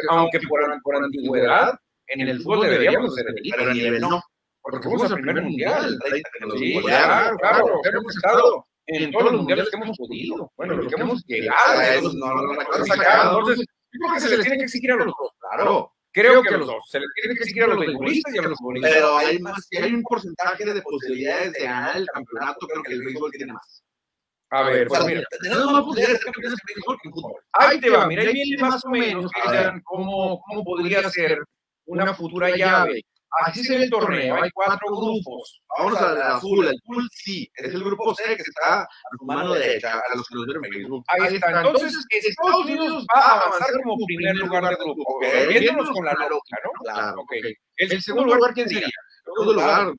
[0.10, 1.74] Aunque por, por antigüedad,
[2.08, 3.56] en el fútbol deberíamos ser elite.
[3.58, 4.22] Pero a nivel no.
[4.62, 5.98] Porque fuimos al primer mundial.
[6.58, 7.82] Sí, claro, claro.
[7.86, 10.52] Hemos estado en todos los mundiales que hemos podido.
[10.56, 11.82] Bueno, los que hemos llegado.
[11.82, 13.40] Eso no lo han sacado.
[13.40, 15.32] Entonces, yo creo que se les tiene que exigir a los dos.
[15.40, 15.94] Claro.
[16.12, 16.84] Creo que a los dos.
[16.90, 18.92] Se les tiene que exigir a los beisbolistas y a los futbolistas.
[18.92, 22.94] Pero hay más, si hay un porcentaje de posibilidades de ganar el campeonato, creo que
[22.94, 23.84] el béisbol tiene más.
[24.50, 25.24] A ver, pues mira.
[25.42, 27.42] tenemos más posibilidades de ser campeones de béisbol que en fútbol.
[27.52, 29.32] Ahí te va, mira, ahí viene más o menos
[29.84, 31.38] cómo, cómo podría ser
[31.86, 33.04] una futura llave.
[33.46, 35.62] Así se ve el torneo, hay cuatro grupos.
[35.78, 39.54] Vamos al azul, el pool C, es el grupo C que está a su mano
[39.54, 41.04] derecha, a los que nos en Facebook.
[41.08, 41.62] Ahí está.
[41.62, 45.20] Entonces, Estados Unidos va a avanzar como primer lugar del grupo.
[45.50, 46.72] Viéndonos con la lógica, ¿no?
[46.84, 47.34] Claro, Ok.
[47.78, 48.90] El segundo lugar, ¿quién sería?
[49.28, 49.94] Segundo lugar,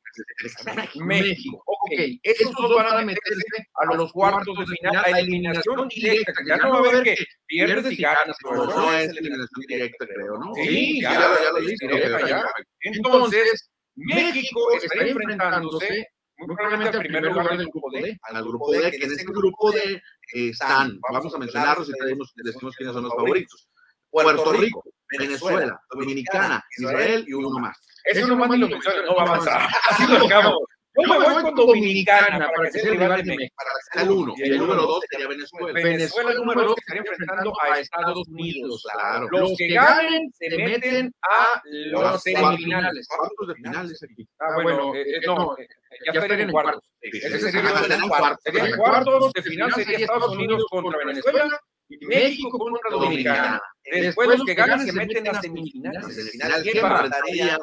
[0.97, 1.63] México.
[1.67, 1.93] Ok.
[2.23, 6.33] Estos dos van a meterse a los cuartos de final, a eliminación directa.
[6.47, 7.17] Ya no va a haber que
[7.47, 8.37] pierdes y ganas.
[8.43, 10.55] pero no es eliminación directa, creo, ¿no?
[10.55, 12.45] Sí, ya, lo ya.
[12.81, 16.07] Entonces, México está enfrentándose
[16.39, 18.19] muy probablemente al primer lugar del grupo D.
[18.23, 22.33] Al grupo D, que en ese grupo D eh, están, vamos a mencionarlos y tenemos,
[22.37, 23.69] decimos quiénes son los favoritos.
[24.11, 24.83] Puerto Rico,
[25.19, 27.77] Venezuela, Dominicana, Israel y uno más.
[28.09, 29.69] Eso no más ni lo menciona, no va a avanzar.
[29.91, 30.59] Así lo dejamos.
[31.01, 33.55] Yo me voy con Dominicana para que sea el rival de México.
[33.57, 34.35] Para que sea el uno.
[34.37, 35.73] Y el número dos sería Venezuela.
[35.73, 38.85] Venezuela, el número dos, que estaría enfrentando a Estados Unidos.
[38.93, 39.29] Claro.
[39.31, 43.07] Los que ganen se meten a los semifinales.
[43.07, 44.29] Cuartos de finales aquí.
[44.41, 45.69] Ah, bueno, eh, eh, no, eh,
[46.07, 46.83] ya estarían en cuartos.
[47.01, 53.63] Ese sería el cuartos de final sería Estados Unidos contra Venezuela México contra Dominicana.
[53.85, 56.33] Después los que ganan se meten a semifinales.
[56.63, 57.59] ¿quién?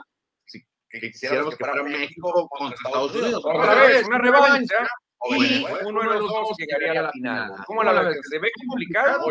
[0.92, 3.44] Si que quisiéramos que fuera México contra Estados Unidos.
[3.46, 4.88] Otra vez, una revancha.
[5.28, 5.80] Y Venezuela.
[5.88, 7.52] uno de los dos llegaría a la final.
[7.66, 8.20] ¿Cómo la ves?
[8.30, 9.26] Se ve complicado,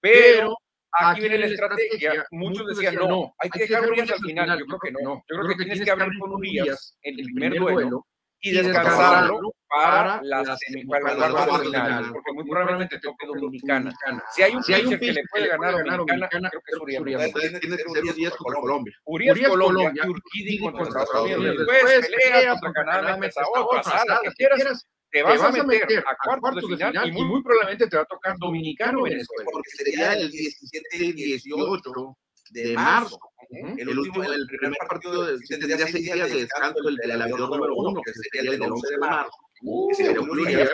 [0.00, 0.56] pero
[0.92, 2.26] aquí viene la estrategia.
[2.30, 4.58] Muchos decían, no, hay que dejar Urias al final.
[4.58, 5.22] Yo creo que no.
[5.28, 8.06] Yo creo que tienes que abrir con Urias en el primer duelo
[8.40, 9.52] y descansarlo
[9.82, 13.92] para la semi- para el cuarto de final, porque muy probablemente toque Dominicana.
[14.34, 17.02] Si hay un pitcher que le puede ganar a Dominicana, creo que es Urias.
[17.34, 18.94] Tiene tiene que ser 10 contra Colombia.
[19.04, 21.56] Urias, Colombia, y Urquidi contra Estados Unidos.
[21.58, 26.16] Después pelea contra Canadá, metes a otra, sala, que quieras, te vas a meter a
[26.40, 29.44] cuartos de final y muy probablemente te va a tocar Dominicano Venezuela.
[29.52, 32.16] Porque sería el 17 y 18
[32.50, 33.18] de marzo.
[33.50, 37.74] El último, el primer partido de, tendría seis días de descanso del, del aviador número
[37.76, 39.30] uno, que sería el del 11 de marzo.
[39.60, 40.68] Que sería un día,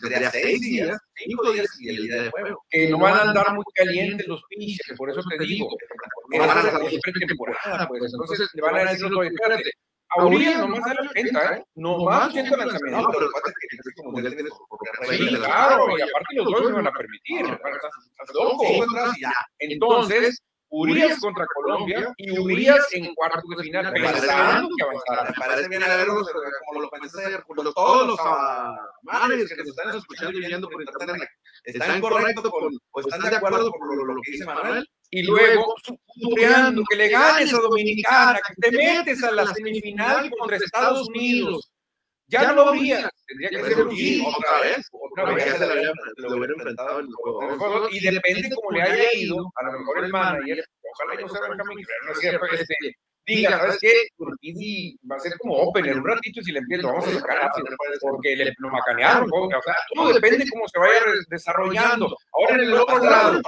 [0.00, 2.64] tendría seis días, cinco días y el día de juego.
[2.70, 5.68] Que no van a andar muy calientes los pinches, por eso te digo.
[6.30, 8.12] No van a la pretemporada, pues.
[8.12, 9.70] Entonces le van a decir, oye, espérate,
[10.16, 11.64] a Urias nomás dale 80, ¿eh?
[11.74, 16.92] Nomás 80 No, pero pasa que Sí, claro, y aparte los dos se van a
[16.92, 17.46] permitir.
[19.20, 19.32] Ya.
[19.58, 20.40] Entonces,
[20.76, 24.84] Urias contra Colombia y Urias en cuartos de final, pensando que
[25.26, 26.28] Me parece bien a verlos
[26.66, 27.22] como lo pensé,
[27.74, 28.18] todos los
[29.02, 31.28] managers que nos están escuchando y viendo por internet
[31.64, 32.50] están correctos
[32.90, 34.88] o están de acuerdo con lo, que dice Manuel.
[35.10, 35.76] Y luego,
[36.90, 41.70] que le ganes a Dominicana, que te metes a la semifinal contra Estados Unidos.
[42.26, 44.34] Ya no lo Urias, tendría que ser Y Urias.
[44.36, 45.44] otra vez, Otra vez.
[45.46, 47.88] ya se lo hubiera, lo hubiera enfrentado en el juego.
[47.90, 51.40] Y depende cómo le haya ido, a lo mejor el manager, ojalá y no sea
[51.48, 52.76] Benjamín, pero no es cierto, este,
[53.26, 53.92] diga, ¿sabes qué?
[54.18, 57.50] Urquidy va a ser como opener un ratito y si le empieza, vamos a sacar
[58.00, 59.28] porque le, lo macanearon.
[59.32, 62.16] O sea, todo depende de cómo se vaya desarrollando.
[62.32, 63.40] Ahora en el otro lado,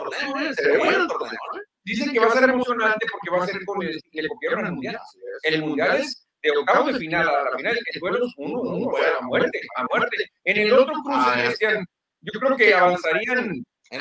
[1.85, 4.99] dicen que va a ser emocionante porque va a ser con el copiaron al mundial.
[5.43, 9.21] El mundial es de octavo de final a la final, que duelos uno, uno, a
[9.23, 10.17] muerte, a muerte.
[10.45, 11.87] En el otro cruce, Cristian,
[12.21, 14.01] yo creo que avanzarían en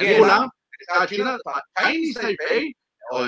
[1.08, 1.38] China,
[1.78, 2.76] Chinese Taipei,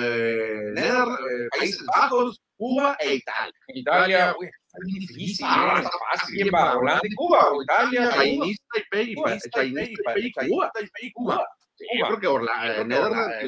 [0.02, 3.52] eh, Países Bajos, Cuba e Italia.
[3.68, 6.34] Italia, está bien difícil, ah, está fácil.
[6.34, 6.76] ¿Quién va?
[6.76, 8.10] ¿Holanda y Cuba o Italia?
[8.10, 9.14] Taipei,
[9.52, 11.46] Taipei, Cuba.
[11.78, 13.44] Sí, yo creo que Orlando, Netherlands,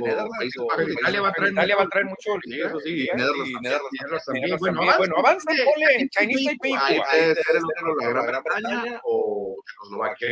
[0.89, 2.31] Italia va a traer, Italia va a traer mucho.
[2.45, 4.57] Sí, eso sí, Netherlands también.
[4.59, 7.03] Bueno, avanza, ponle Chinese Taipei,
[8.01, 10.28] la Gran Bretaña o Checoslovaquia.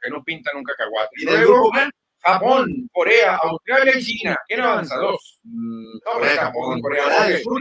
[0.00, 1.10] Que no pintan un cacahuate.
[1.18, 1.70] Y luego,
[2.18, 4.36] Japón, Corea, Australia y China.
[4.48, 4.96] ¿Quién avanza?
[4.96, 5.40] Dos.
[5.44, 7.60] Mm, Corea, Japón, Corea del Sur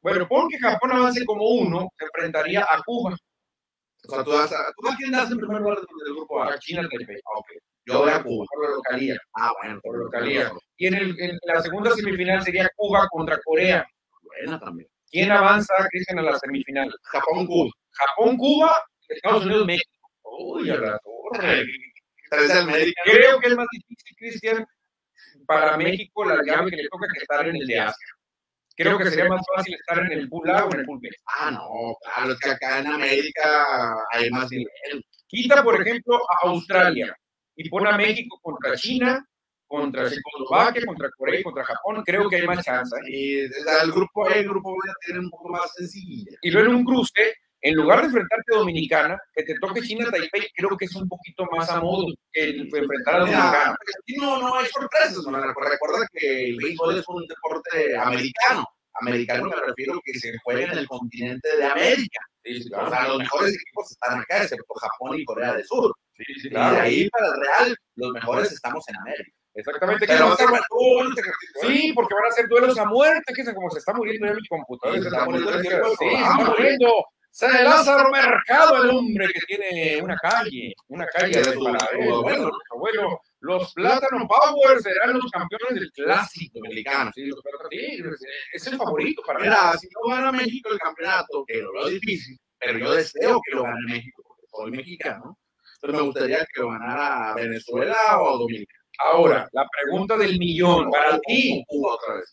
[0.00, 3.16] Bueno, porque Japón avance como uno, se enfrentaría a Cuba.
[4.08, 6.54] O sea, tú vas a, ¿tú a quién das en primer lugar del grupo A?
[6.54, 7.16] A China, Taipei.
[7.16, 7.48] Ah, ok.
[7.86, 8.46] Yo voy a Cuba.
[8.52, 9.16] Por localía.
[9.34, 10.50] Ah, bueno, por localía.
[10.76, 13.86] Y en, el, en la segunda semifinal sería Cuba contra Corea.
[14.22, 14.88] Buena también.
[15.10, 16.92] ¿Quién avanza, Cristian, a la semifinal?
[17.04, 17.70] Japón, Cuba.
[17.92, 18.76] Japón, Cuba,
[19.08, 19.90] Estados Unidos, México.
[20.22, 21.64] Uy, a la torre.
[22.30, 24.66] Creo que es más difícil, Cristian,
[25.46, 28.06] para México la llave que le toca que estar en el de Asia.
[28.76, 31.10] Creo que sería más fácil estar en el pool A o en el pool B.
[31.26, 35.04] Ah, no, claro, es que acá en América hay más nivel.
[35.26, 37.14] Quita, por ejemplo, a Australia
[37.62, 39.24] y pone a México contra China,
[39.66, 42.02] contra Checoslovaquia, contra Corea y contra Japón.
[42.04, 42.96] Creo que hay más chance.
[43.06, 46.32] Y el grupo A, el grupo B tiene un poco más sencillo.
[46.42, 50.10] Y luego en un cruce en lugar de enfrentarte a Dominicana, que te toque China
[50.10, 53.76] Taipei, creo que es un poquito más a modo que enfrentar a Dominicana.
[54.16, 58.66] No, no hay sorpresas, recuerda que el béisbol es un deporte americano.
[58.94, 62.20] Americano me refiero a que se juega en el continente de América.
[62.76, 65.94] o sea, los mejores equipos están acá, excepto Japón y Corea del Sur.
[66.28, 69.30] Y de ahí para el Real, los mejores estamos en América.
[69.54, 70.06] Exactamente.
[70.06, 70.36] Pero
[71.62, 74.34] sí, porque van a ser duelos a muerte, que es como se está muriendo ya
[74.34, 74.98] mi computadora.
[74.98, 77.04] Sí, se está muriendo.
[77.32, 81.88] San Lázaro Mercado, el hombre que tiene una calle, una calle de para
[82.22, 87.12] bueno, bueno, los Plátano Power serán los campeones del clásico americano.
[87.14, 87.30] Sí,
[88.52, 92.36] es el favorito para Mira, si no gana México el campeonato, que lo veo difícil,
[92.58, 95.38] pero yo deseo que lo gane México, porque soy mexicano.
[95.80, 98.80] Pero me gustaría que lo ganara Venezuela o Dominicana.
[98.98, 101.64] Ahora, la pregunta del millón para ti,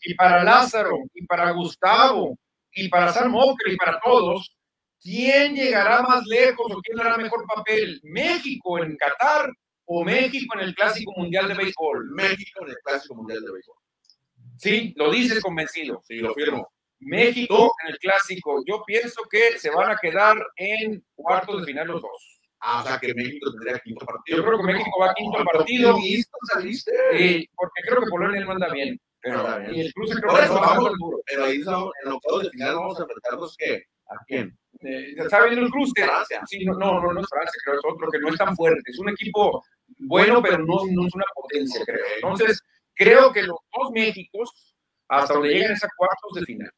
[0.02, 2.36] y para Lázaro, y para Gustavo,
[2.72, 4.54] y para San Mocre, y para todos,
[5.00, 8.00] ¿Quién llegará más lejos o quién hará mejor papel?
[8.02, 9.50] ¿México en Qatar
[9.84, 12.10] o México en el Clásico Mundial de Béisbol?
[12.10, 13.76] México en el Clásico Mundial de Béisbol.
[14.56, 16.02] Sí, lo dices convencido.
[16.04, 16.68] Sí, lo firmo.
[16.98, 18.62] México en el Clásico.
[18.66, 22.37] Yo pienso que se van a quedar en cuartos de final los dos.
[22.60, 24.38] Ah, o sea que México tendría quinto partido.
[24.38, 25.98] Yo creo que México va a quinto partido.
[25.98, 26.92] ¿Listo saliste?
[27.16, 29.00] Sí, porque creo que Polonia él manda bien.
[29.20, 31.18] Pero, y el cruce creo que eso, vamos, duro.
[31.26, 34.58] Pero ahí en octavos de final vamos a enfrentarnos que ¿a quién?
[34.80, 36.04] eh, está viendo el cruce.
[36.04, 36.42] Francia.
[36.46, 38.56] Sí, no, no, no, no es Francia, creo que es otro que no es tan
[38.56, 38.82] fuerte.
[38.84, 39.62] Es un equipo
[39.98, 42.04] bueno, pero no, no es una potencia, creo.
[42.16, 42.62] Entonces,
[42.94, 44.74] creo que los dos Méxicos,
[45.08, 46.70] hasta donde lleguen a cuartos de final.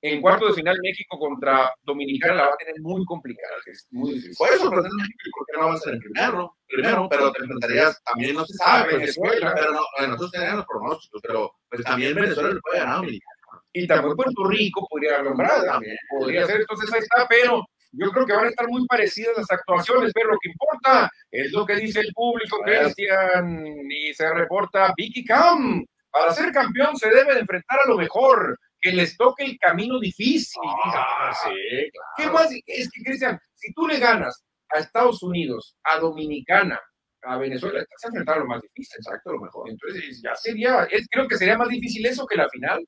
[0.00, 3.54] En cuartos de final, México contra Dominicana la va a tener muy complicada.
[3.66, 4.36] Es muy difícil.
[4.38, 8.36] Puede sorprender México porque no va a ser el primero, primero, pero te enfrentarías, también
[8.36, 12.50] no se sabe, Venezuela, pero no, bueno, nosotros tenemos los pronósticos, pero pues, también Venezuela
[12.50, 13.38] le puede ganar a Dominicana
[13.72, 18.26] y también Puerto Rico podría nombrado, también podría ser, entonces ahí está, pero yo creo
[18.26, 21.76] que van a estar muy parecidas las actuaciones, pero lo que importa es lo que
[21.76, 25.84] dice el público, Cristian, y se reporta Vicky Cam.
[26.10, 29.98] Para ser campeón se debe de enfrentar a lo mejor, que les toque el camino
[29.98, 30.62] difícil.
[30.64, 31.50] Ah, sí,
[31.90, 32.10] claro.
[32.16, 32.50] ¿Qué más?
[32.66, 36.80] Es que, Cristian, si tú le ganas a Estados Unidos, a Dominicana,
[37.22, 38.96] a Venezuela, estás enfrentando lo más difícil.
[38.98, 39.68] Exacto, lo mejor.
[39.68, 42.86] Entonces ya sería, es, creo que sería más difícil eso que la final.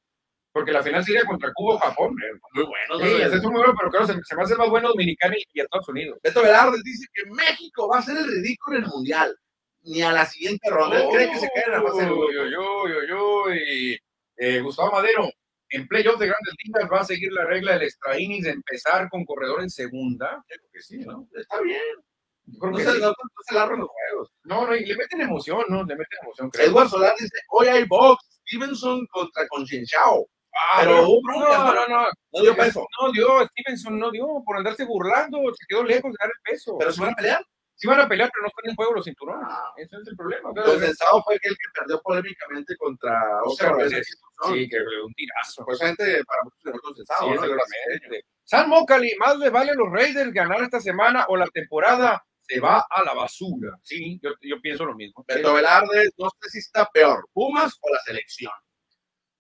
[0.53, 2.13] Porque la final sería contra Cuba o Japón.
[2.55, 3.07] Muy bueno.
[3.07, 5.61] Sí, es muy bueno, pero claro, se, se, va a hacer más bueno Dominicana y,
[5.61, 6.19] Estados Unidos.
[6.25, 9.37] Beto Velarde dice que México va a ser el ridículo en el Mundial.
[9.83, 11.03] Ni a la siguiente ronda.
[11.05, 13.97] Oh, ¿Cree que se cae en la fase de yo, yo, yo, y
[14.37, 15.31] eh, Gustavo Madero,
[15.71, 19.09] en playoff de grandes ligas va a seguir la regla del extra innings de empezar
[19.09, 20.45] con corredor en segunda.
[20.47, 21.29] Creo que sí, ¿no?
[21.35, 21.81] Está bien.
[22.47, 22.99] no, se, sí.
[23.01, 23.15] no, no
[23.47, 24.33] se largan los juegos.
[24.45, 25.85] No, no, y le meten emoción, ¿no?
[25.85, 26.51] Le meten emoción.
[26.51, 26.67] Creo.
[26.67, 28.25] Edward Solar dice, hoy hay box.
[28.47, 30.27] Stevenson contra Concienciao.
[30.53, 32.85] Ah, pero no, no, no, no, no dio peso.
[33.01, 36.77] No dio, Stevenson no dio por andarse burlando, se quedó lejos de dar el peso.
[36.79, 37.45] ¿Pero se van a pelear?
[37.81, 39.47] Si van a pelear, pero no están en juego los cinturones.
[39.49, 39.73] Ah.
[39.75, 40.51] Ese es el problema.
[40.51, 45.65] Entonces, el sábado fue el que perdió polémicamente contra Oscar Sí, que un tirazo.
[45.65, 48.17] Pues gente para muchos de nosotros sábado, sí, ¿no?
[48.45, 52.61] San Mocali, más le vale a los Raiders ganar esta semana o la temporada se
[52.61, 53.79] va a la basura.
[53.83, 55.25] Sí, yo, yo pienso lo mismo.
[55.27, 58.53] Beto Velarde, no sé si está peor, Pumas o la selección.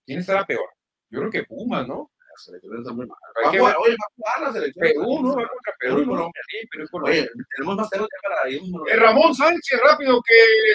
[0.06, 0.70] ¿Quién estará peor?
[1.10, 2.10] Yo creo que Pumas, ¿no?
[2.44, 3.18] Selección está muy mal.
[3.44, 4.82] Va jugar, oye, va a jugar la selección.
[4.82, 5.28] Perú, ¿no?
[5.36, 6.42] Va contra Perú y Colombia.
[6.48, 7.20] Sí, Perú y Colombia.
[7.20, 8.60] Oye, tenemos más temas para ir.
[8.88, 10.34] Eh, Ramón Sánchez, rápido, que,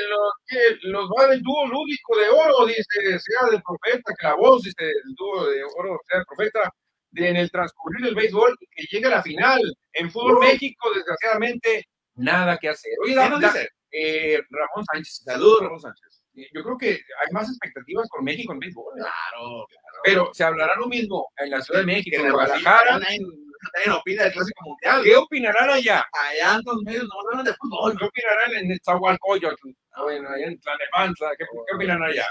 [0.10, 4.36] lo, que los va del dúo lúdico de oro, dice, sea del profeta, que la
[4.36, 6.72] voz, dice, el dúo de oro, sea del profeta
[7.16, 9.62] en el transcurrir del béisbol y que llegue a la final.
[9.94, 11.86] En Fútbol México, desgraciadamente,
[12.16, 12.92] nada que hacer.
[13.04, 13.70] Oye, ¿qué nos dice?
[13.92, 15.22] Eh, Ramón Sánchez.
[15.24, 16.25] Saludos, Ramón Sánchez.
[16.54, 18.94] Yo creo que hay más expectativas con México en béisbol.
[18.96, 20.00] Claro, claro.
[20.04, 23.00] Pero se hablará lo mismo en la Ciudad de México, en Guadalajara.
[23.74, 25.04] Nadie opina del Clásico Mundial.
[25.04, 26.06] ¿Qué opinarán allá?
[26.14, 27.98] Allá en los medios no hablan de fútbol.
[27.98, 29.70] ¿Qué opinarán en Zahualcoyotl?
[29.98, 31.30] Bueno, allá en Tlanepanza.
[31.38, 32.28] ¿Qué, ¿Qué opinan allá?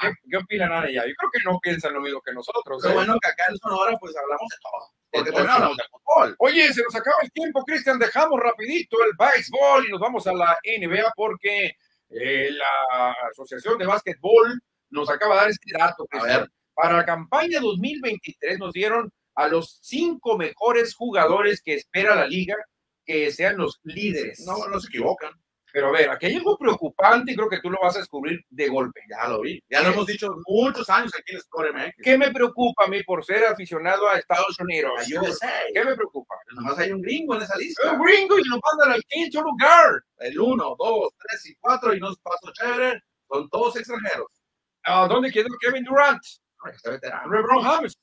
[0.00, 1.06] ¿Qué, ¿Qué opinan allá?
[1.06, 2.80] Yo creo que no piensan lo mismo que nosotros.
[2.82, 2.96] Pero ¿eh?
[2.96, 4.92] bueno que acá en Sonora pues hablamos de todo.
[5.10, 6.36] Porque hablamos de fútbol.
[6.38, 7.98] Oye, se nos acaba el tiempo, Cristian.
[7.98, 11.76] Dejamos rapidito el béisbol y nos vamos a la NBA porque
[12.10, 16.06] eh, la Asociación de Básquetbol nos acaba de dar este dato.
[16.10, 16.50] A ver.
[16.74, 22.56] Para la campaña 2023 nos dieron a los cinco mejores jugadores que espera la liga
[23.04, 24.40] que sean los líderes.
[24.46, 25.32] No, no se equivocan.
[25.72, 28.40] Pero a ver, aquí hay algo preocupante y creo que tú lo vas a descubrir
[28.48, 29.00] de golpe.
[29.10, 29.60] Ya lo vi.
[29.68, 33.24] Ya lo hemos dicho muchos años aquí en Score ¿Qué me preocupa a mí por
[33.24, 34.92] ser aficionado a Estados Unidos?
[35.74, 36.36] ¿Qué me preocupa?
[36.54, 37.92] Nomás hay un gringo en esa lista.
[37.92, 40.02] Un gringo y lo mandan al quinto lugar.
[40.18, 43.02] El uno, dos, tres y cuatro y nos pasó chévere.
[43.28, 44.28] Son todos extranjeros.
[44.84, 46.22] ¿A dónde quedó Kevin Durant?
[46.72, 47.32] Está veterano.
[47.32, 47.96] LeBron James.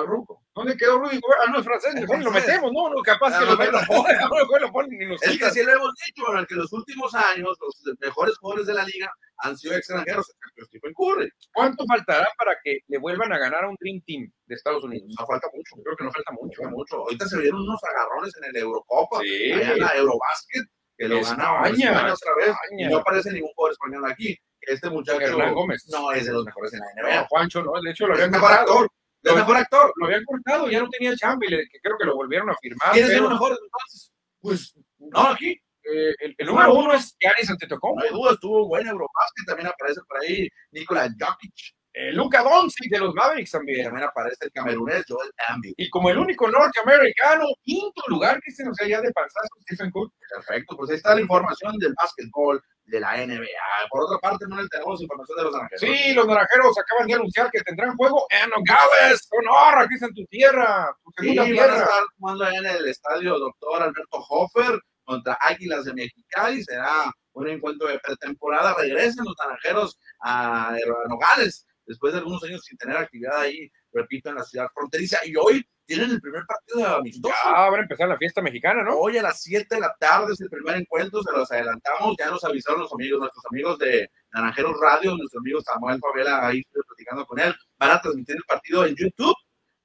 [0.00, 0.42] Ruco.
[0.54, 1.94] ¿Dónde quedó Rudy Ah, no, es francés.
[1.94, 5.44] Mejor lo metemos, no, no, capaz que lo, lo, lo ponen ni nos Es que
[5.44, 8.84] así lo hemos dicho, bueno, que en los últimos años los mejores jugadores de la
[8.84, 10.32] liga han sido extranjeros,
[10.64, 11.28] Stephen Curry.
[11.52, 15.12] ¿Cuánto faltará para que le vuelvan a ganar a un Dream Team de Estados Unidos?
[15.18, 15.76] No falta mucho.
[15.82, 16.62] Creo que no falta mucho.
[16.70, 16.96] Mucho.
[16.96, 19.50] Ahorita se vieron unos agarrones en el Eurocopa, sí.
[19.50, 20.64] en la Eurobasket,
[20.96, 22.56] que lo ganaron España otra vez.
[22.78, 24.38] Y no aparece ningún jugador español aquí.
[24.60, 25.88] Este muchacho Hernán Gómez.
[25.90, 27.26] no es de los mejores en la NBA.
[27.28, 28.88] Juancho, no, de hecho lo habían mejor actor.
[29.22, 32.06] Lo mejor actor, lo habían cortado, ya no tenía chamba y le, que creo que
[32.06, 32.92] lo volvieron a firmar.
[32.92, 34.12] ¿Quién es el mejor entonces?
[34.40, 35.50] Pues, no, aquí.
[35.84, 38.00] Eh, el, el, número uno es Giannis Antetokounmpo.
[38.00, 41.74] No hay duda, estuvo buena Eurobasket, también aparece por ahí Nikola Jokic.
[41.94, 43.84] Eh, Luca Doncic de los Mavericks también.
[43.84, 45.74] También aparece el camerunés Joel Embiid.
[45.76, 50.10] Y como el único norteamericano, quinto lugar, que se nos ya de panzazo, Stephen Curry.
[50.34, 53.88] Perfecto, pues ahí está la información del básquetbol de la NBA.
[53.90, 55.80] Por otra parte, no le tenemos información de los naranjeros.
[55.80, 60.14] Sí, los naranjeros acaban de anunciar que tendrán juego en Nogales, honor, aquí está en
[60.14, 61.66] tu tierra, tu sí, tierra.
[61.66, 66.64] van a estar jugando en el estadio Doctor Alberto Hofer contra Águilas de Mexicali.
[66.64, 68.74] Será un encuentro de pretemporada.
[68.74, 70.74] Regresan los naranjeros a
[71.08, 75.18] Nogales después de algunos años sin tener actividad ahí, repito, en la ciudad fronteriza.
[75.24, 77.34] Y hoy tienen el primer partido de amistoso.
[77.44, 78.96] Ya va a empezar la fiesta mexicana, ¿no?
[78.96, 82.30] Hoy a las 7 de la tarde es el primer encuentro, se los adelantamos, ya
[82.30, 86.82] nos avisaron los amigos, nuestros amigos de Naranjeros Radio, nuestro amigo Samuel Favela, ahí estoy
[86.86, 89.36] platicando con él, van a transmitir el partido en YouTube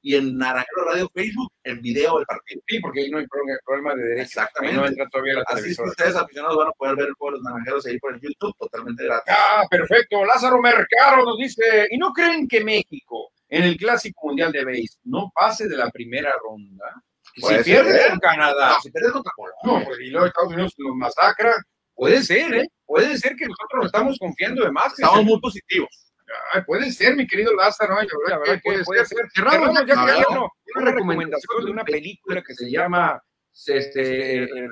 [0.08, 2.62] y en Naranjero Radio Facebook en video del partido.
[2.66, 4.22] Sí, porque ahí no hay problema de derecho.
[4.22, 4.74] Exactamente.
[4.74, 7.34] Ahí no entra todavía la Así que ustedes aficionados van a poder ver el juego
[7.34, 9.36] de los naranjeros ahí por el YouTube totalmente gratis.
[9.38, 10.24] Ah, perfecto.
[10.24, 14.98] Lázaro Mercado nos dice, ¿y no creen que México en el Clásico Mundial de Béis
[15.04, 17.04] no pase de la primera ronda?
[17.36, 18.76] Si pierde con Canadá.
[18.76, 19.62] No, si pierde contra Colombia.
[19.66, 21.54] No, pues, y luego Estados Unidos nos masacra.
[21.94, 22.70] Puede ser, ¿eh?
[22.86, 24.94] Puede ser que nosotros nos estamos confiando de más.
[24.94, 26.07] Estamos muy positivos.
[26.54, 27.98] Ay, puede ser, mi querido Lázaro.
[27.98, 29.18] Ay, la verdad que puede, ser.
[29.34, 30.50] Cerramos, ya, ya, ya, no.
[30.76, 33.22] Una recomendación de una película que se llama
[33.66, 34.70] este, el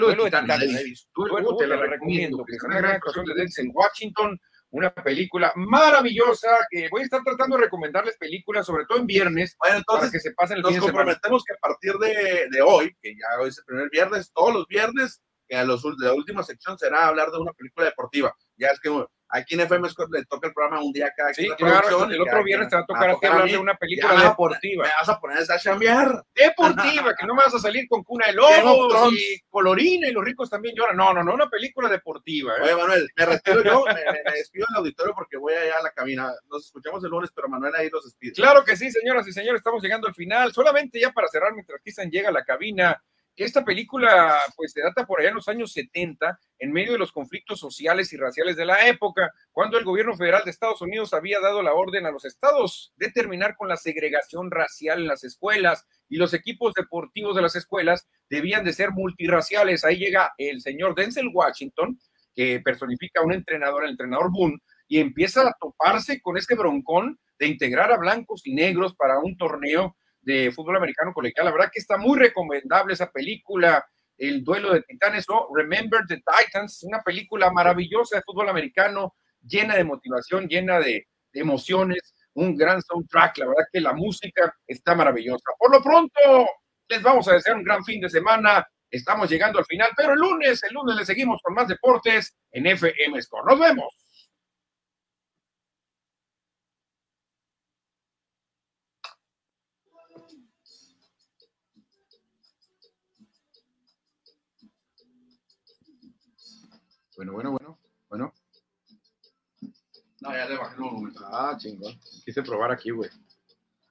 [0.00, 1.06] duelo de titanes.
[1.58, 4.38] Te la recomiendo, que es una gran actuación de Denzel Washington,
[4.70, 9.56] una película maravillosa que voy a estar tratando de recomendarles películas, sobre todo en viernes,
[9.60, 12.92] Bueno, entonces para que se pasen el nos comprometemos que a partir de, de hoy,
[13.00, 16.42] que ya hoy es el primer viernes, todos los viernes, que a los, la última
[16.42, 18.34] sección será hablar de una película deportiva.
[18.56, 18.88] Ya es que
[19.28, 22.44] aquí en FM Scott le toca el programa un día cada Sí, claro, el otro
[22.44, 24.84] viernes te va a tocar a ti hablar de una película deportiva.
[24.84, 26.22] Me vas a poner a chambear.
[26.34, 30.24] Deportiva, que no me vas a salir con cuna de lobos y colorina y los
[30.24, 30.96] ricos también lloran.
[30.96, 32.54] No, no, no, una película deportiva.
[32.58, 32.62] ¿eh?
[32.62, 35.82] Oye, Manuel, me retiro yo, me, me- me despido del auditorio porque voy allá a
[35.82, 36.32] la cabina.
[36.48, 38.32] Nos escuchamos el lunes, pero Manuel ahí los despide.
[38.32, 40.52] Claro que sí, señoras y señores, estamos llegando al final.
[40.52, 43.02] Solamente ya para cerrar, mientras Cristian llega a la cabina,
[43.42, 47.10] esta película pues se data por allá en los años 70, en medio de los
[47.10, 51.40] conflictos sociales y raciales de la época, cuando el gobierno federal de Estados Unidos había
[51.40, 55.86] dado la orden a los estados de terminar con la segregación racial en las escuelas
[56.08, 59.84] y los equipos deportivos de las escuelas debían de ser multirraciales.
[59.84, 61.98] Ahí llega el señor Denzel Washington,
[62.34, 67.18] que personifica a un entrenador, el entrenador Boone, y empieza a toparse con este broncón
[67.38, 71.46] de integrar a blancos y negros para un torneo de fútbol americano colegial.
[71.46, 73.84] La verdad que está muy recomendable esa película,
[74.16, 79.74] El duelo de titanes o Remember the Titans, una película maravillosa de fútbol americano, llena
[79.74, 83.38] de motivación, llena de, emociones, un gran soundtrack.
[83.38, 85.50] La verdad que la música está maravillosa.
[85.58, 86.20] Por lo pronto,
[86.88, 88.64] les vamos a desear un gran fin de semana.
[88.88, 92.66] Estamos llegando al final, pero el lunes, el lunes le seguimos con más deportes en
[92.66, 93.46] FM Score.
[93.46, 94.03] Nos vemos.
[107.24, 107.78] Bueno, bueno, bueno,
[108.10, 108.34] bueno.
[110.20, 111.14] No, ya le bajé el volumen.
[111.32, 111.98] Ah, chingón.
[112.24, 113.08] Quise probar aquí, güey.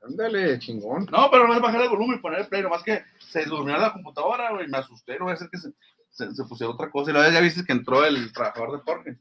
[0.03, 1.07] Ándale, chingón.
[1.11, 3.75] No, pero no es bajar el volumen y poner el play, nomás que se durmió
[3.77, 5.71] la computadora, güey, me asusté, no voy a hacer que se,
[6.11, 7.09] se, se pusiera otra cosa.
[7.09, 9.17] Y luego ya viste que entró el trabajador de Jorge.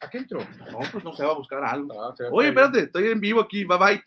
[0.00, 0.38] ¿A qué entró?
[0.70, 2.00] No, pues no se va a buscar algo.
[2.00, 4.04] Ah, Oye, espérate, estoy en vivo aquí, bye bye.